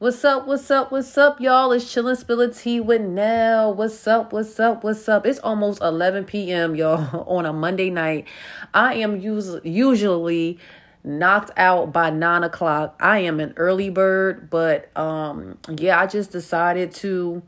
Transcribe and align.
What's 0.00 0.24
up? 0.24 0.46
What's 0.46 0.70
up? 0.70 0.90
What's 0.90 1.18
up, 1.18 1.42
y'all? 1.42 1.72
It's 1.72 1.84
chillin' 1.84 2.16
spilling 2.16 2.54
tea 2.54 2.80
with 2.80 3.02
Nell. 3.02 3.74
What's 3.74 4.06
up? 4.06 4.32
What's 4.32 4.58
up? 4.58 4.82
What's 4.82 5.06
up? 5.10 5.26
It's 5.26 5.38
almost 5.40 5.82
11 5.82 6.24
p.m., 6.24 6.74
y'all, 6.74 7.22
on 7.28 7.44
a 7.44 7.52
Monday 7.52 7.90
night. 7.90 8.26
I 8.72 8.94
am 8.94 9.20
us- 9.20 9.60
usually 9.62 10.58
knocked 11.04 11.50
out 11.58 11.92
by 11.92 12.08
nine 12.08 12.44
o'clock. 12.44 12.96
I 12.98 13.18
am 13.18 13.40
an 13.40 13.52
early 13.58 13.90
bird, 13.90 14.48
but 14.48 14.88
um, 14.96 15.58
yeah, 15.68 16.00
I 16.00 16.06
just 16.06 16.32
decided 16.32 16.92
to 16.92 17.42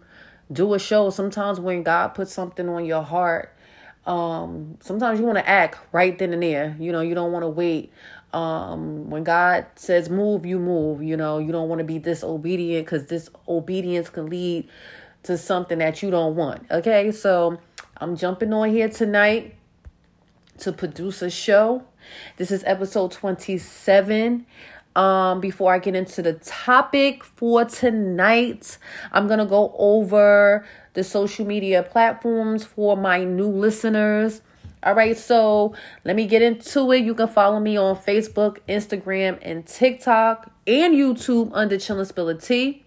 do 0.53 0.75
a 0.75 0.79
show. 0.79 1.09
Sometimes 1.09 1.59
when 1.59 1.83
God 1.83 2.09
puts 2.09 2.35
something 2.35 2.69
on 2.69 2.85
your 2.85 3.03
heart, 3.03 3.57
um, 4.05 4.77
sometimes 4.83 5.21
you 5.21 5.25
want 5.25 5.39
to 5.39 5.49
act 5.49 5.79
right 5.93 6.19
then 6.19 6.35
and 6.35 6.43
there. 6.43 6.77
You 6.79 6.93
know, 6.93 7.01
you 7.01 7.15
don't 7.15 7.33
want 7.33 7.45
to 7.45 7.49
wait 7.49 7.93
um 8.33 9.11
when 9.11 9.25
god 9.25 9.67
says 9.75 10.09
move 10.09 10.47
you 10.47 10.59
move 10.59 11.03
you 11.03 11.17
know? 11.17 11.39
You 11.39 11.53
don't 11.53 11.69
want 11.69 11.81
to 11.81 11.85
be 11.85 11.99
disobedient 11.99 12.87
because 12.87 13.05
disobedience 13.05 14.09
can 14.09 14.27
lead 14.27 14.69
to 15.25 15.37
something 15.39 15.79
that 15.79 16.03
you 16.03 16.11
don't 16.11 16.35
want 16.37 16.67
okay? 16.71 17.13
So 17.13 17.59
i'm 17.99 18.17
jumping 18.17 18.53
on 18.53 18.71
here 18.71 18.89
tonight 18.89 19.57
to 20.59 20.73
produce 20.73 21.23
a 21.23 21.31
show. 21.31 21.83
This 22.37 22.51
is 22.51 22.63
episode 22.67 23.11
27 23.13 24.47
um 24.95 25.41
before 25.41 25.73
i 25.73 25.79
get 25.79 25.95
into 25.95 26.21
the 26.21 26.35
topic 26.35 27.25
for 27.25 27.65
tonight 27.65 28.77
i'm 29.13 29.27
gonna 29.27 29.47
go 29.47 29.75
over 29.79 30.67
the 30.93 31.03
social 31.03 31.47
media 31.47 31.83
platforms 31.83 32.63
for 32.65 32.95
my 32.97 33.25
new 33.25 33.49
listeners 33.49 34.43
all 34.83 34.95
right, 34.95 35.17
so 35.17 35.75
let 36.05 36.17
me 36.17 36.27
get 36.27 36.43
into 36.43 36.91
it. 36.93 37.05
You 37.05 37.15
can 37.15 37.29
follow 37.29 37.61
me 37.61 37.77
on 37.77 37.97
Facebook, 37.97 38.59
Instagram, 38.69 39.39
and 39.43 39.65
TikTok 39.65 40.51
and 40.67 40.95
YouTube 40.95 41.51
under 41.53 41.77
Chillin' 41.77 42.07
Spill 42.07 42.37
Tea. 42.37 42.85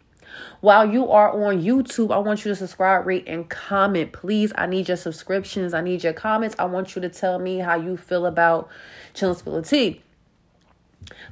While 0.59 0.91
you 0.91 1.09
are 1.09 1.31
on 1.31 1.61
YouTube, 1.61 2.13
I 2.13 2.17
want 2.17 2.43
you 2.43 2.49
to 2.49 2.55
subscribe, 2.55 3.05
rate, 3.05 3.23
and 3.27 3.49
comment. 3.49 4.11
Please, 4.11 4.51
I 4.55 4.65
need 4.65 4.89
your 4.89 4.97
subscriptions. 4.97 5.73
I 5.73 5.81
need 5.81 6.03
your 6.03 6.11
comments. 6.11 6.55
I 6.59 6.65
want 6.65 6.95
you 6.95 7.01
to 7.01 7.09
tell 7.09 7.39
me 7.39 7.59
how 7.59 7.75
you 7.75 7.95
feel 7.95 8.25
about 8.25 8.69
Chillin' 9.13 9.37
Spill 9.37 9.61
Tea. 9.61 10.01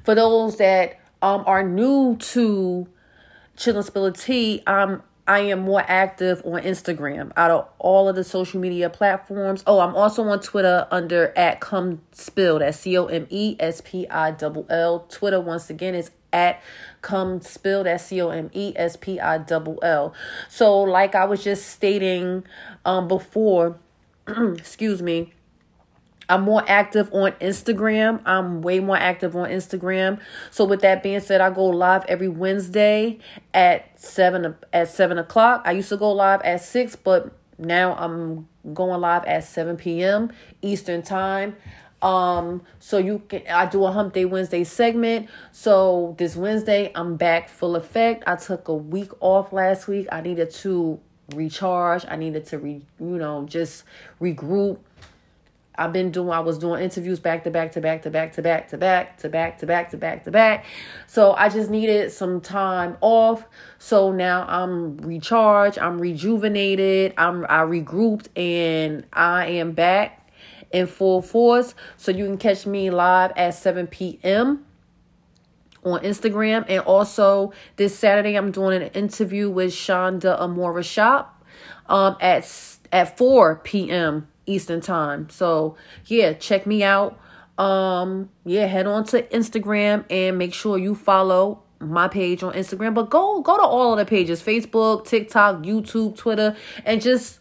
For 0.04 0.16
those 0.16 0.58
that 0.58 1.00
um 1.22 1.44
are 1.46 1.64
new 1.64 2.16
to 2.18 2.88
Chillin' 3.58 3.84
Spill 3.84 4.12
Tea, 4.14 4.64
um 4.68 5.04
I 5.26 5.40
am 5.40 5.62
more 5.62 5.84
active 5.88 6.42
on 6.46 6.64
Instagram 6.64 7.32
out 7.38 7.50
of 7.50 7.70
all 7.80 8.10
of 8.10 8.16
the 8.16 8.26
social 8.26 8.60
media 8.60 8.90
platforms. 8.90 9.64
Oh, 9.66 9.80
I'm 9.80 9.96
also 9.96 10.24
on 10.24 10.42
Twitter 10.42 10.86
under 10.92 11.32
at 11.38 11.62
come 11.62 12.02
spill. 12.12 12.60
That's 12.60 12.80
C 12.80 12.98
O 12.98 13.06
M 13.06 13.28
E 13.30 13.56
S 13.60 13.82
P 13.82 14.06
I 14.10 14.36
L 14.42 14.66
L. 14.70 15.00
Twitter 15.10 15.40
once 15.40 15.70
again 15.70 15.96
is 15.96 16.12
at 16.34 16.62
come 17.02 17.40
spill. 17.40 17.86
That's 17.86 18.06
C 18.06 18.22
O 18.22 18.30
M 18.32 18.50
E 18.54 18.74
S 18.76 18.98
P 18.98 19.20
I 19.20 19.38
L 19.50 19.80
L. 19.82 20.14
So, 20.50 20.82
like 20.82 21.16
I 21.16 21.24
was 21.24 21.42
just 21.42 21.68
stating 21.68 22.44
um 22.84 23.08
before, 23.08 23.78
excuse 24.28 25.02
me 25.02 25.32
I'm 26.30 26.42
more 26.44 26.64
active 26.68 27.14
on 27.14 27.32
Instagram. 27.34 28.22
I'm 28.26 28.62
way 28.62 28.80
more 28.80 28.98
active 28.98 29.36
on 29.36 29.50
Instagram. 29.50 30.20
So 30.52 30.66
with 30.66 30.82
that 30.82 31.04
being 31.04 31.20
said, 31.20 31.42
I 31.42 31.50
go 31.50 31.66
live 31.66 32.06
every 32.08 32.30
Wednesday 32.30 33.20
at 33.54 34.00
seven 34.00 34.56
at 34.72 34.90
seven 34.90 35.18
o'clock. 35.18 35.64
I 35.66 35.72
used 35.72 35.90
to 35.90 35.98
go 35.98 36.12
live 36.12 36.42
at 36.42 36.62
six, 36.62 36.96
but 36.96 37.34
now 37.58 37.96
I'm 37.96 38.48
going 38.74 39.00
live 39.02 39.26
at 39.26 39.44
seven 39.44 39.78
p.m. 39.78 40.32
Eastern 40.62 41.02
time. 41.02 41.56
Um, 42.02 42.64
so 42.80 42.98
you 42.98 43.20
can 43.30 43.44
I 43.50 43.66
do 43.66 43.86
a 43.86 43.92
hump 43.92 44.14
day 44.14 44.26
Wednesday 44.26 44.64
segment. 44.66 45.30
So 45.52 46.16
this 46.18 46.36
Wednesday 46.36 46.92
I'm 46.96 47.16
back 47.16 47.50
full 47.50 47.76
effect. 47.76 48.24
I 48.28 48.36
took 48.36 48.68
a 48.68 48.74
week 48.74 49.12
off 49.22 49.54
last 49.54 49.88
week. 49.88 50.08
I 50.12 50.22
needed 50.22 50.52
to 50.52 51.00
recharge. 51.34 52.06
I 52.08 52.18
needed 52.18 52.46
to 52.48 52.58
re 52.58 52.82
you 53.00 53.18
know 53.18 53.46
just 53.46 53.86
regroup 54.22 54.80
I've 55.76 55.92
been 55.92 56.12
doing 56.12 56.30
I 56.30 56.40
was 56.40 56.58
doing 56.58 56.84
interviews 56.84 57.20
back 57.20 57.44
to 57.46 57.52
back 57.52 57.72
to 57.74 57.82
back 57.82 58.04
to 58.04 58.12
back 58.12 58.34
to 58.34 58.42
back 58.42 58.70
to 58.70 58.78
back 58.78 59.18
to 59.20 59.30
back 59.30 59.58
to 59.60 59.66
back 59.66 59.90
to 59.90 59.98
back 59.98 60.24
to 60.26 60.32
back. 60.32 60.66
So 61.08 61.34
I 61.34 61.50
just 61.50 61.70
needed 61.70 62.12
some 62.12 62.42
time 62.42 62.98
off. 63.02 63.46
So 63.80 64.12
now 64.12 64.46
I'm 64.48 64.98
recharged, 64.98 65.80
I'm 65.80 66.00
rejuvenated, 66.00 67.14
I'm 67.18 67.46
I 67.46 67.62
regrouped 67.62 68.28
and 68.38 69.06
I 69.12 69.48
am 69.48 69.72
back 69.72 70.30
in 70.72 70.86
full 70.86 71.22
force. 71.22 71.74
So 71.98 72.12
you 72.12 72.26
can 72.26 72.38
catch 72.38 72.66
me 72.66 72.92
live 72.92 73.32
at 73.36 73.56
7 73.56 73.88
p.m. 73.88 74.66
on 75.84 76.02
Instagram. 76.02 76.66
And 76.70 76.82
also 76.82 77.52
this 77.78 77.98
Saturday 77.98 78.36
I'm 78.36 78.52
doing 78.52 78.82
an 78.84 78.90
interview 78.90 79.50
with 79.50 79.72
Shonda 79.72 80.40
Amora 80.40 80.84
Shop 80.84 81.44
um 81.88 82.16
at 82.22 82.48
at 82.92 83.18
4 83.18 83.56
p.m. 83.58 84.28
Eastern 84.46 84.82
time. 84.82 85.30
So 85.30 85.76
yeah, 86.06 86.34
check 86.34 86.66
me 86.66 86.84
out. 86.84 87.20
Um, 87.58 88.30
yeah, 88.46 88.66
head 88.66 88.88
on 88.88 89.06
to 89.06 89.24
Instagram 89.24 90.06
and 90.10 90.38
make 90.38 90.54
sure 90.54 90.78
you 90.78 90.96
follow 90.96 91.62
my 91.80 92.08
page 92.08 92.44
on 92.44 92.54
Instagram. 92.54 92.94
But 92.94 93.10
go 93.10 93.42
go 93.42 93.58
to 93.58 93.64
all 93.64 93.94
of 93.94 94.00
the 94.00 94.06
pages: 94.06 94.42
Facebook, 94.42 95.06
TikTok, 95.06 95.58
YouTube, 95.64 96.18
Twitter, 96.18 96.56
and 96.86 97.02
just 97.02 97.40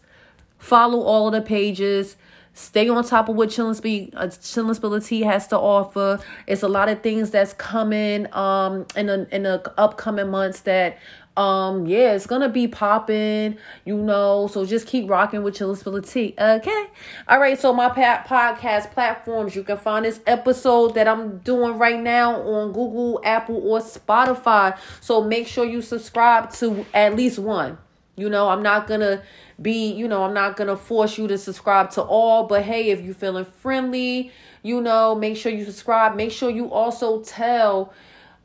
follow 0.57 1.01
all 1.01 1.27
of 1.27 1.33
the 1.33 1.41
pages. 1.41 2.15
Stay 2.55 2.87
on 2.87 3.03
top 3.03 3.29
of 3.29 3.35
what 3.35 3.49
Chillin' 3.49 3.75
Speak 3.75 4.13
uh, 4.15 4.27
Chillin' 4.27 5.03
Tea 5.03 5.21
has 5.21 5.47
to 5.47 5.57
offer. 5.57 6.19
It's 6.45 6.61
a 6.61 6.67
lot 6.67 6.87
of 6.87 7.01
things 7.01 7.31
that's 7.31 7.53
coming 7.53 8.31
um 8.33 8.85
in 8.95 9.07
the 9.07 9.27
in 9.31 9.43
the 9.43 9.73
upcoming 9.79 10.29
months 10.29 10.61
that 10.61 10.99
um 11.35 11.87
yeah 11.87 12.13
it's 12.13 12.27
gonna 12.27 12.49
be 12.49 12.67
popping 12.67 13.57
you 13.85 13.97
know 13.97 14.47
so 14.51 14.65
just 14.65 14.85
keep 14.85 15.09
rocking 15.09 15.41
with 15.41 15.55
chillability 15.55 16.37
okay? 16.39 16.87
All 17.27 17.39
right 17.39 17.59
so 17.59 17.73
my 17.73 17.89
pa- 17.89 18.23
podcast 18.27 18.91
platforms 18.91 19.55
you 19.55 19.63
can 19.63 19.77
find 19.77 20.05
this 20.05 20.19
episode 20.27 20.93
that 20.95 21.07
i'm 21.07 21.39
doing 21.39 21.77
right 21.79 21.99
now 21.99 22.41
on 22.41 22.71
google 22.71 23.19
apple 23.23 23.67
or 23.67 23.79
spotify. 23.79 24.77
So 25.01 25.23
make 25.23 25.47
sure 25.47 25.65
you 25.65 25.81
subscribe 25.81 26.51
to 26.53 26.85
at 26.93 27.15
least 27.15 27.39
one. 27.39 27.77
You 28.15 28.29
know 28.29 28.49
i'm 28.49 28.61
not 28.61 28.87
gonna 28.87 29.23
be 29.61 29.91
you 29.91 30.07
know 30.07 30.23
i'm 30.23 30.33
not 30.33 30.55
gonna 30.55 30.77
force 30.77 31.17
you 31.17 31.27
to 31.27 31.37
subscribe 31.37 31.89
to 31.91 32.01
all 32.01 32.45
but 32.47 32.63
hey 32.63 32.89
if 32.89 33.01
you're 33.01 33.13
feeling 33.13 33.45
friendly 33.45 34.31
you 34.63 34.81
know 34.81 35.13
make 35.13 35.37
sure 35.37 35.51
you 35.51 35.65
subscribe. 35.65 36.15
Make 36.15 36.31
sure 36.31 36.49
you 36.49 36.71
also 36.71 37.21
tell 37.21 37.93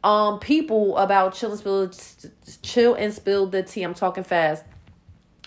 um 0.04 0.38
people 0.38 0.96
about 0.96 1.34
chill 1.34 1.50
and 1.50 1.58
spill 1.58 1.90
chill 2.62 2.94
and 2.94 3.12
spill 3.12 3.46
the 3.46 3.62
tea. 3.62 3.82
I'm 3.82 3.94
talking 3.94 4.24
fast 4.24 4.64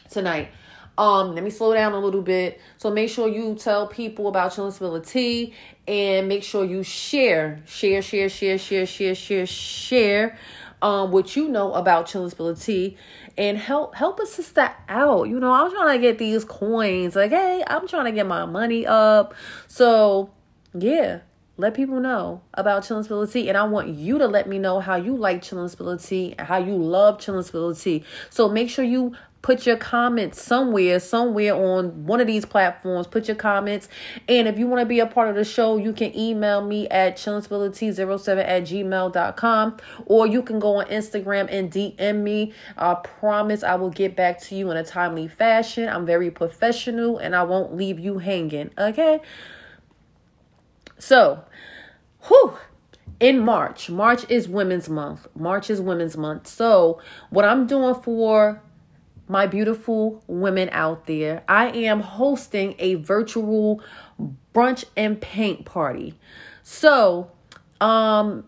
tonight. 0.09 0.49
Um, 0.97 1.33
let 1.33 1.43
me 1.43 1.49
slow 1.49 1.73
down 1.73 1.93
a 1.93 1.99
little 1.99 2.21
bit. 2.21 2.59
So 2.77 2.91
make 2.91 3.09
sure 3.09 3.27
you 3.27 3.55
tell 3.55 3.87
people 3.87 4.27
about 4.27 4.53
chill 4.53 4.65
and 4.65 4.73
spill 4.73 4.93
the 4.93 5.01
tea 5.01 5.53
and 5.87 6.27
make 6.27 6.43
sure 6.43 6.65
you 6.65 6.83
share, 6.83 7.63
share, 7.65 8.01
share, 8.01 8.29
share, 8.29 8.57
share, 8.57 8.85
share, 8.85 9.15
share, 9.15 9.45
share 9.45 10.37
um 10.81 11.11
what 11.11 11.35
you 11.35 11.47
know 11.47 11.73
about 11.73 12.07
chill 12.07 12.23
and 12.23 12.31
spill 12.31 12.53
the 12.53 12.59
tea 12.59 12.97
and 13.37 13.57
help 13.57 13.95
help 13.95 14.19
a 14.19 14.25
sister 14.25 14.69
out. 14.89 15.29
You 15.29 15.39
know, 15.39 15.51
I'm 15.51 15.71
trying 15.71 15.97
to 15.97 16.01
get 16.01 16.17
these 16.17 16.43
coins. 16.43 17.15
Like, 17.15 17.31
hey, 17.31 17.63
I'm 17.65 17.87
trying 17.87 18.05
to 18.05 18.11
get 18.11 18.27
my 18.27 18.45
money 18.45 18.85
up. 18.85 19.33
So 19.67 20.31
yeah, 20.73 21.19
let 21.57 21.73
people 21.73 21.99
know 21.99 22.41
about 22.53 22.83
Chillin' 22.83 23.03
Spill 23.03 23.27
Tea. 23.27 23.49
And 23.49 23.57
I 23.57 23.63
want 23.63 23.89
you 23.89 24.17
to 24.17 24.27
let 24.27 24.47
me 24.47 24.57
know 24.57 24.79
how 24.79 24.95
you 24.95 25.15
like 25.15 25.41
Chillin' 25.41 25.69
Spill 25.69 25.97
Tea 25.97 26.35
and 26.37 26.47
how 26.47 26.57
you 26.57 26.75
love 26.75 27.19
Chillin' 27.19 27.43
Spill 27.43 27.75
Tea. 27.75 28.03
So 28.29 28.49
make 28.49 28.69
sure 28.69 28.85
you 28.85 29.15
put 29.41 29.65
your 29.65 29.77
comments 29.77 30.41
somewhere, 30.41 30.99
somewhere 30.99 31.55
on 31.55 32.05
one 32.05 32.21
of 32.21 32.27
these 32.27 32.45
platforms. 32.45 33.07
Put 33.07 33.27
your 33.27 33.35
comments. 33.35 33.89
And 34.27 34.47
if 34.47 34.57
you 34.57 34.67
want 34.67 34.81
to 34.81 34.85
be 34.85 34.99
a 34.99 35.07
part 35.07 35.29
of 35.29 35.35
the 35.35 35.43
show, 35.43 35.77
you 35.77 35.93
can 35.93 36.15
email 36.17 36.65
me 36.65 36.87
at 36.89 37.17
chillinspillitea07 37.17 38.37
at 38.37 38.63
gmail.com 38.63 39.77
or 40.05 40.27
you 40.27 40.43
can 40.43 40.59
go 40.59 40.77
on 40.77 40.85
Instagram 40.87 41.47
and 41.49 41.71
DM 41.71 42.21
me. 42.21 42.53
I 42.77 42.95
promise 42.95 43.63
I 43.63 43.75
will 43.75 43.89
get 43.89 44.15
back 44.15 44.39
to 44.41 44.55
you 44.55 44.69
in 44.71 44.77
a 44.77 44.83
timely 44.83 45.27
fashion. 45.27 45.89
I'm 45.89 46.05
very 46.05 46.31
professional 46.31 47.17
and 47.17 47.35
I 47.35 47.43
won't 47.43 47.75
leave 47.75 47.99
you 47.99 48.19
hanging. 48.19 48.71
Okay? 48.77 49.21
So, 51.01 51.43
whew, 52.27 52.53
in 53.19 53.39
March, 53.39 53.89
March 53.89 54.23
is 54.29 54.47
Women's 54.47 54.87
Month. 54.87 55.27
March 55.35 55.71
is 55.71 55.81
Women's 55.81 56.15
Month. 56.15 56.45
So, 56.45 57.01
what 57.31 57.43
I'm 57.43 57.65
doing 57.65 57.95
for 57.95 58.61
my 59.27 59.47
beautiful 59.47 60.23
women 60.27 60.69
out 60.71 61.07
there, 61.07 61.41
I 61.47 61.69
am 61.69 62.01
hosting 62.01 62.75
a 62.77 62.95
virtual 62.95 63.81
brunch 64.53 64.85
and 64.95 65.19
paint 65.19 65.65
party. 65.65 66.19
So, 66.61 67.31
um, 67.79 68.47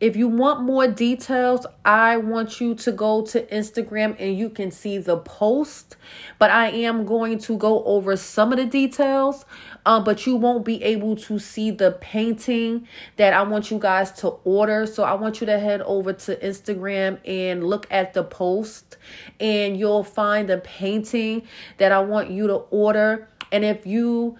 if 0.00 0.16
you 0.16 0.28
want 0.28 0.62
more 0.62 0.86
details, 0.86 1.66
I 1.84 2.16
want 2.16 2.60
you 2.60 2.74
to 2.74 2.92
go 2.92 3.22
to 3.26 3.46
Instagram 3.46 4.16
and 4.18 4.38
you 4.38 4.50
can 4.50 4.70
see 4.70 4.98
the 4.98 5.16
post. 5.16 5.96
But 6.38 6.50
I 6.50 6.70
am 6.70 7.04
going 7.06 7.38
to 7.40 7.56
go 7.56 7.84
over 7.84 8.16
some 8.16 8.52
of 8.52 8.58
the 8.58 8.66
details. 8.66 9.44
Um, 9.86 10.02
but 10.02 10.26
you 10.26 10.36
won't 10.36 10.64
be 10.64 10.82
able 10.82 11.14
to 11.16 11.38
see 11.38 11.70
the 11.70 11.92
painting 12.00 12.88
that 13.16 13.34
I 13.34 13.42
want 13.42 13.70
you 13.70 13.78
guys 13.78 14.12
to 14.12 14.28
order. 14.44 14.86
So 14.86 15.04
I 15.04 15.14
want 15.14 15.40
you 15.40 15.46
to 15.46 15.58
head 15.58 15.82
over 15.82 16.12
to 16.12 16.36
Instagram 16.36 17.18
and 17.26 17.64
look 17.64 17.86
at 17.90 18.14
the 18.14 18.24
post, 18.24 18.96
and 19.38 19.76
you'll 19.76 20.04
find 20.04 20.48
the 20.48 20.58
painting 20.58 21.42
that 21.76 21.92
I 21.92 22.00
want 22.00 22.30
you 22.30 22.46
to 22.46 22.54
order. 22.54 23.28
And 23.52 23.64
if 23.64 23.86
you 23.86 24.38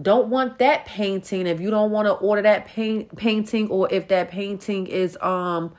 don't 0.00 0.28
want 0.28 0.58
that 0.58 0.86
painting. 0.86 1.46
If 1.46 1.60
you 1.60 1.70
don't 1.70 1.90
want 1.90 2.06
to 2.06 2.12
order 2.12 2.42
that 2.42 2.66
paint 2.66 3.14
painting 3.16 3.68
or 3.68 3.88
if 3.90 4.08
that 4.08 4.30
painting 4.30 4.86
is 4.86 5.16
um 5.20 5.72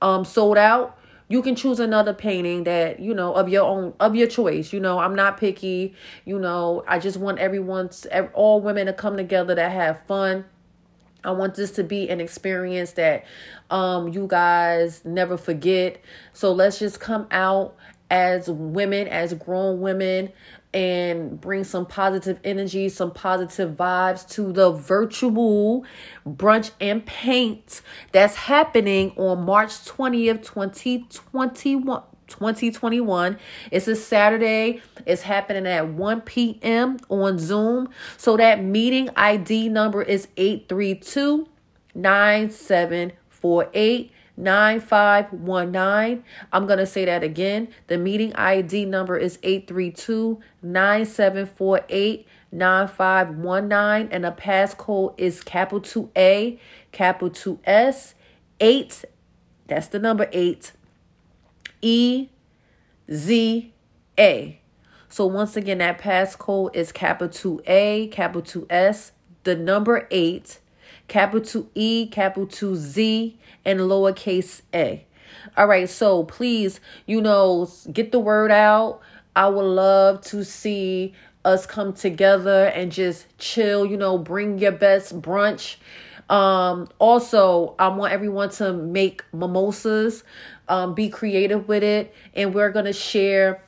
um 0.00 0.24
sold 0.24 0.58
out 0.58 0.98
you 1.28 1.42
can 1.42 1.56
choose 1.56 1.80
another 1.80 2.14
painting 2.14 2.64
that 2.64 3.00
you 3.00 3.12
know 3.12 3.34
of 3.34 3.48
your 3.48 3.64
own 3.64 3.94
of 3.98 4.14
your 4.14 4.28
choice. 4.28 4.72
You 4.72 4.80
know 4.80 4.98
i'm 4.98 5.14
not 5.14 5.38
picky. 5.38 5.94
You 6.24 6.38
know 6.38 6.84
i 6.86 6.98
just 6.98 7.16
want 7.16 7.38
everyone's 7.38 8.06
all 8.34 8.60
women 8.60 8.86
to 8.86 8.92
come 8.92 9.16
together 9.16 9.54
to 9.54 9.68
have 9.68 10.02
fun. 10.06 10.44
I 11.24 11.32
want 11.32 11.56
this 11.56 11.72
to 11.72 11.82
be 11.82 12.08
an 12.08 12.20
experience 12.20 12.92
that 12.92 13.24
um 13.70 14.08
you 14.08 14.26
guys 14.28 15.04
never 15.04 15.36
forget. 15.36 16.00
So 16.32 16.52
let's 16.52 16.78
just 16.78 17.00
come 17.00 17.26
out 17.32 17.76
as 18.08 18.48
women, 18.48 19.08
as 19.08 19.34
grown 19.34 19.80
women, 19.80 20.32
and 20.76 21.40
bring 21.40 21.64
some 21.64 21.84
positive 21.86 22.38
energy, 22.44 22.88
some 22.90 23.10
positive 23.10 23.74
vibes 23.74 24.28
to 24.28 24.52
the 24.52 24.70
virtual 24.70 25.86
brunch 26.28 26.70
and 26.78 27.06
paint 27.06 27.80
that's 28.12 28.36
happening 28.36 29.14
on 29.16 29.46
March 29.46 29.70
20th, 29.70 30.44
2021. 30.44 32.02
2021. 32.28 33.38
It's 33.70 33.86
a 33.86 33.94
Saturday. 33.94 34.82
It's 35.06 35.22
happening 35.22 35.64
at 35.64 35.88
1 35.88 36.22
p.m. 36.22 36.98
on 37.08 37.38
Zoom. 37.38 37.88
So 38.16 38.36
that 38.36 38.64
meeting 38.64 39.10
ID 39.14 39.68
number 39.68 40.02
is 40.02 40.26
832 40.36 41.46
9748. 41.94 44.10
9519. 44.36 46.24
I'm 46.52 46.66
going 46.66 46.78
to 46.78 46.86
say 46.86 47.04
that 47.04 47.22
again. 47.22 47.68
The 47.86 47.98
meeting 47.98 48.34
ID 48.34 48.84
number 48.84 49.16
is 49.16 49.38
832 49.42 50.40
9748 50.62 52.26
9519 52.52 54.12
and 54.12 54.24
the 54.24 54.32
passcode 54.32 55.14
is 55.18 55.42
capital 55.42 55.80
two 55.80 56.10
A, 56.16 56.60
capital 56.92 57.60
S, 57.64 58.14
8. 58.60 59.04
That's 59.66 59.88
the 59.88 59.98
number 59.98 60.28
8. 60.32 60.72
E 61.82 62.28
Z 63.12 63.72
A. 64.18 64.60
So 65.08 65.26
once 65.26 65.56
again 65.56 65.78
that 65.78 66.00
passcode 66.00 66.74
is 66.74 66.92
capital 66.92 67.32
two 67.32 67.62
A, 67.66 68.08
capital 68.08 68.66
S, 68.70 69.12
the 69.44 69.54
number 69.54 70.08
8, 70.10 70.58
capital 71.08 71.68
E, 71.74 72.06
capital 72.06 72.76
Z 72.76 73.38
and 73.64 73.80
lowercase 73.80 74.62
a. 74.74 75.04
All 75.56 75.66
right, 75.66 75.88
so 75.88 76.24
please, 76.24 76.80
you 77.06 77.20
know, 77.20 77.70
get 77.92 78.12
the 78.12 78.18
word 78.18 78.50
out. 78.50 79.00
I 79.34 79.48
would 79.48 79.62
love 79.62 80.22
to 80.26 80.44
see 80.44 81.14
us 81.44 81.66
come 81.66 81.92
together 81.92 82.66
and 82.66 82.90
just 82.90 83.26
chill, 83.38 83.86
you 83.86 83.96
know, 83.96 84.18
bring 84.18 84.58
your 84.58 84.72
best 84.72 85.20
brunch. 85.20 85.76
Um 86.28 86.88
also, 86.98 87.76
I 87.78 87.88
want 87.88 88.12
everyone 88.12 88.50
to 88.50 88.72
make 88.72 89.22
mimosas, 89.32 90.24
um 90.68 90.94
be 90.94 91.08
creative 91.08 91.68
with 91.68 91.84
it 91.84 92.12
and 92.34 92.52
we're 92.52 92.72
to 92.86 92.92
share 92.92 93.62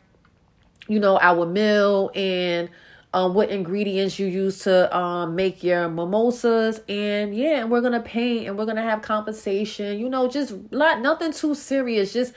you 0.89 0.99
know 0.99 1.19
our 1.21 1.47
meal 1.47 2.11
and 2.15 2.71
um, 3.19 3.35
what 3.35 3.51
ingredients 3.51 4.19
you 4.19 4.27
use 4.27 4.61
to 4.61 4.97
um, 4.97 5.35
make 5.35 5.65
your 5.65 5.89
mimosas. 5.89 6.81
And 6.89 7.35
yeah 7.35 7.61
and 7.61 7.71
we're 7.71 7.81
gonna 7.81 8.01
paint 8.01 8.47
and 8.47 8.57
we're 8.57 8.67
gonna 8.67 8.83
have 8.83 9.03
conversation. 9.03 9.99
You 9.99 10.09
know 10.09 10.29
just 10.29 10.55
not 10.71 11.01
nothing 11.01 11.33
too 11.33 11.55
serious. 11.55 12.13
Just 12.13 12.33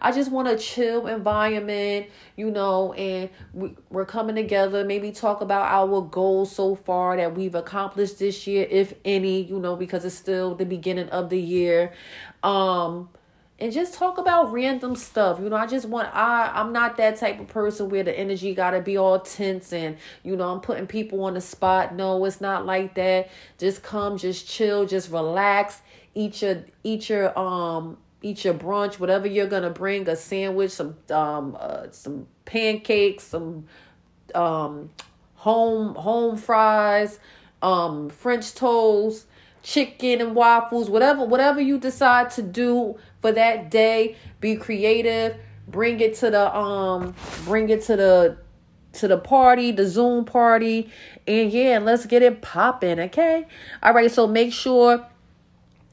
i 0.00 0.10
just 0.10 0.28
want 0.28 0.48
a 0.48 0.56
chill 0.56 1.06
environment 1.06 2.06
you 2.36 2.50
know 2.50 2.92
and 2.94 3.30
we, 3.52 3.76
we're 3.90 4.04
coming 4.04 4.34
together. 4.34 4.84
Maybe 4.84 5.12
talk 5.12 5.40
about 5.40 5.66
our 5.66 6.02
goals 6.02 6.54
so 6.54 6.74
far 6.74 7.16
that 7.16 7.36
we've 7.36 7.54
accomplished 7.54 8.18
this 8.18 8.46
year 8.46 8.66
if 8.68 8.94
any 9.04 9.42
you 9.42 9.60
know 9.60 9.76
because 9.76 10.04
it's 10.04 10.16
still 10.16 10.56
the 10.56 10.66
beginning 10.66 11.08
of 11.10 11.30
the 11.30 11.40
year. 11.40 11.92
Um 12.42 13.08
and 13.64 13.72
just 13.72 13.94
talk 13.94 14.18
about 14.18 14.52
random 14.52 14.94
stuff. 14.94 15.40
You 15.40 15.48
know, 15.48 15.56
I 15.56 15.66
just 15.66 15.88
want 15.88 16.14
I 16.14 16.52
I'm 16.54 16.70
not 16.70 16.98
that 16.98 17.16
type 17.16 17.40
of 17.40 17.48
person 17.48 17.88
where 17.88 18.02
the 18.02 18.16
energy 18.16 18.54
got 18.54 18.72
to 18.72 18.82
be 18.82 18.98
all 18.98 19.18
tense 19.20 19.72
and 19.72 19.96
you 20.22 20.36
know, 20.36 20.52
I'm 20.52 20.60
putting 20.60 20.86
people 20.86 21.24
on 21.24 21.32
the 21.32 21.40
spot. 21.40 21.94
No, 21.94 22.22
it's 22.26 22.42
not 22.42 22.66
like 22.66 22.94
that. 22.96 23.30
Just 23.56 23.82
come, 23.82 24.18
just 24.18 24.46
chill, 24.46 24.84
just 24.84 25.10
relax. 25.10 25.80
Eat 26.14 26.42
your 26.42 26.62
eat 26.82 27.08
your 27.08 27.36
um 27.38 27.96
eat 28.20 28.44
your 28.44 28.52
brunch, 28.52 29.00
whatever 29.00 29.26
you're 29.26 29.48
to 29.48 29.70
bring, 29.70 30.06
a 30.10 30.16
sandwich, 30.16 30.72
some 30.72 30.98
um 31.10 31.56
uh, 31.58 31.86
some 31.90 32.26
pancakes, 32.44 33.24
some 33.24 33.64
um 34.34 34.90
home 35.36 35.94
home 35.94 36.36
fries, 36.36 37.18
um 37.62 38.10
french 38.10 38.54
toast, 38.54 39.24
chicken 39.62 40.20
and 40.20 40.34
waffles, 40.34 40.90
whatever 40.90 41.24
whatever 41.24 41.62
you 41.62 41.78
decide 41.78 42.28
to 42.32 42.42
do 42.42 42.98
for 43.24 43.32
that 43.32 43.70
day. 43.70 44.16
Be 44.40 44.54
creative. 44.54 45.38
Bring 45.66 45.98
it 46.00 46.12
to 46.16 46.30
the 46.30 46.54
um 46.54 47.14
bring 47.46 47.70
it 47.70 47.80
to 47.84 47.96
the 47.96 48.36
to 48.92 49.08
the 49.08 49.16
party, 49.16 49.72
the 49.72 49.86
Zoom 49.88 50.26
party. 50.26 50.90
And 51.26 51.50
yeah, 51.50 51.78
let's 51.78 52.04
get 52.04 52.20
it 52.20 52.42
popping, 52.42 53.00
okay? 53.00 53.46
All 53.82 53.94
right, 53.94 54.10
so 54.10 54.26
make 54.26 54.52
sure 54.52 55.06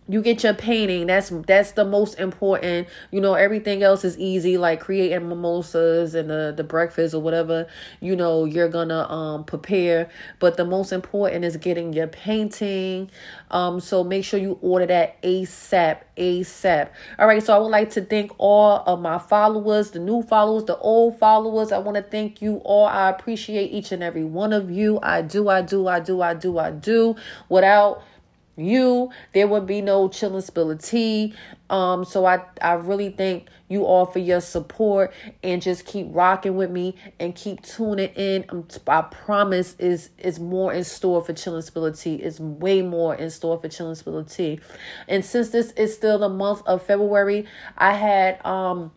you 0.07 0.21
get 0.21 0.43
your 0.43 0.53
painting 0.53 1.07
that's 1.07 1.29
that's 1.47 1.71
the 1.73 1.85
most 1.85 2.19
important 2.19 2.87
you 3.11 3.21
know 3.21 3.33
everything 3.35 3.83
else 3.83 4.03
is 4.03 4.17
easy 4.17 4.57
like 4.57 4.79
creating 4.79 5.29
mimosas 5.29 6.15
and 6.15 6.29
the 6.29 6.53
the 6.55 6.63
breakfast 6.63 7.13
or 7.13 7.21
whatever 7.21 7.67
you 7.99 8.15
know 8.15 8.45
you're 8.45 8.67
gonna 8.67 9.09
um 9.09 9.43
prepare. 9.43 10.09
But 10.39 10.57
the 10.57 10.65
most 10.65 10.91
important 10.91 11.45
is 11.45 11.57
getting 11.57 11.93
your 11.93 12.07
painting. 12.07 13.11
Um 13.49 13.79
so 13.79 14.03
make 14.03 14.25
sure 14.25 14.39
you 14.39 14.57
order 14.61 14.85
that 14.87 15.21
asap 15.21 16.01
asap 16.17 16.89
all 17.17 17.27
right 17.27 17.41
so 17.41 17.55
i 17.55 17.57
would 17.57 17.71
like 17.71 17.89
to 17.89 18.01
thank 18.01 18.31
all 18.37 18.83
of 18.85 19.01
my 19.01 19.17
followers 19.17 19.91
the 19.91 19.99
new 19.99 20.21
followers 20.21 20.65
the 20.65 20.77
old 20.77 21.17
followers. 21.17 21.71
I 21.71 21.77
want 21.77 21.95
to 21.95 22.03
thank 22.03 22.41
you 22.41 22.57
all. 22.57 22.85
I 22.85 23.09
appreciate 23.09 23.71
each 23.71 23.91
and 23.91 24.03
every 24.03 24.23
one 24.23 24.53
of 24.53 24.69
you. 24.69 24.99
I 25.01 25.21
do 25.21 25.49
i 25.49 25.61
do 25.61 25.87
i 25.87 25.99
do 25.99 26.21
i 26.21 26.33
do 26.33 26.57
i 26.57 26.71
do. 26.71 27.15
Without 27.49 28.03
you. 28.63 29.11
There 29.33 29.47
would 29.47 29.65
be 29.65 29.81
no 29.81 30.09
chilling 30.09 30.41
spill 30.41 30.71
of 30.71 30.83
tea. 30.83 31.33
Um 31.69 32.03
so 32.05 32.25
i 32.25 32.43
i 32.61 32.73
really 32.73 33.09
thank 33.09 33.47
you 33.69 33.85
all 33.85 34.05
for 34.05 34.19
your 34.19 34.41
support 34.41 35.13
and 35.41 35.61
just 35.61 35.85
keep 35.85 36.07
rocking 36.09 36.55
with 36.57 36.69
me 36.69 36.95
and 37.19 37.33
keep 37.33 37.61
tuning 37.63 38.09
in. 38.09 38.45
Um, 38.49 38.67
i 38.87 39.01
promise 39.01 39.75
is 39.79 40.09
is 40.17 40.39
more 40.39 40.73
in 40.73 40.83
store 40.83 41.23
for 41.23 41.33
chilling 41.33 41.61
spill 41.61 41.85
of 41.85 41.99
tea. 41.99 42.15
Is 42.15 42.39
way 42.39 42.81
more 42.81 43.15
in 43.15 43.29
store 43.29 43.59
for 43.59 43.69
chilling 43.69 43.95
spill 43.95 44.17
of 44.17 44.31
tea. 44.31 44.59
And 45.07 45.23
since 45.23 45.49
this 45.49 45.71
is 45.71 45.93
still 45.93 46.19
the 46.19 46.29
month 46.29 46.61
of 46.65 46.83
february 46.83 47.45
i 47.77 47.93
had 47.93 48.45
um 48.45 48.91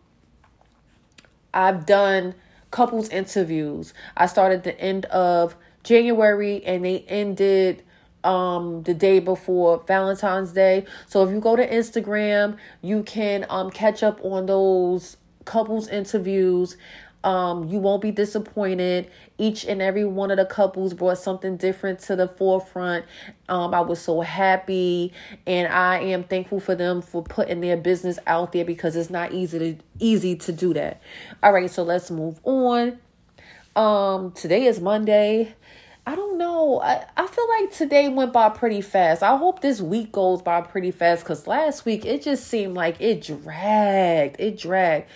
i've 1.53 1.85
done 1.85 2.35
couples 2.75 3.07
interviews. 3.07 3.93
I 4.17 4.25
started 4.25 4.63
the 4.63 4.77
end 4.79 5.05
of 5.05 5.55
january 5.83 6.61
and 6.65 6.83
they 6.83 6.99
ended 7.07 7.83
um 8.25 8.83
the 8.83 8.93
day 8.93 9.19
before 9.19 9.83
Valentine's 9.87 10.51
Day. 10.51 10.85
So 11.07 11.23
if 11.23 11.31
you 11.31 11.39
go 11.39 11.55
to 11.55 11.67
Instagram, 11.67 12.57
you 12.81 13.03
can 13.03 13.45
um 13.49 13.69
catch 13.71 14.03
up 14.03 14.23
on 14.23 14.47
those 14.47 15.17
couples 15.45 15.87
interviews. 15.87 16.75
Um, 17.23 17.67
you 17.69 17.79
won't 17.79 18.03
be 18.03 18.11
disappointed. 18.11 19.09
Each 19.39 19.65
and 19.65 19.81
every 19.81 20.05
one 20.05 20.29
of 20.29 20.37
the 20.37 20.45
couples 20.45 20.93
brought 20.93 21.17
something 21.17 21.57
different 21.57 21.99
to 22.01 22.15
the 22.15 22.27
forefront. 22.27 23.05
Um, 23.49 23.73
I 23.73 23.81
was 23.81 23.99
so 23.99 24.21
happy, 24.21 25.11
and 25.47 25.67
I 25.67 26.01
am 26.01 26.23
thankful 26.23 26.59
for 26.59 26.75
them 26.75 27.01
for 27.01 27.23
putting 27.23 27.61
their 27.61 27.77
business 27.77 28.19
out 28.27 28.51
there 28.51 28.63
because 28.63 28.95
it's 28.95 29.09
not 29.09 29.33
easy 29.33 29.57
to 29.57 29.75
easy 29.97 30.35
to 30.35 30.51
do 30.51 30.75
that. 30.75 31.01
All 31.41 31.51
right, 31.51 31.69
so 31.69 31.81
let's 31.81 32.11
move 32.11 32.39
on. 32.43 32.99
Um, 33.75 34.31
today 34.31 34.65
is 34.65 34.79
Monday. 34.79 35.55
I 36.07 36.15
don't 36.15 36.37
know. 36.37 36.81
I, 36.81 37.05
I 37.17 37.25
feel 37.25 37.47
like 37.59 37.71
today 37.71 38.09
went 38.09 38.31
by 38.31 38.49
pretty 38.49 38.81
fast. 38.81 39.23
I 39.23 39.37
hope 39.37 39.61
this 39.61 39.81
week 39.81 40.11
goes 40.11 40.41
by 40.41 40.61
pretty 40.61 40.91
fast 40.91 41.23
because 41.23 41.47
last 41.47 41.83
week 41.85 42.05
it 42.05 42.21
just 42.21 42.47
seemed 42.47 42.75
like 42.75 43.01
it 43.01 43.23
dragged. 43.23 44.35
It 44.39 44.57
dragged. 44.59 45.07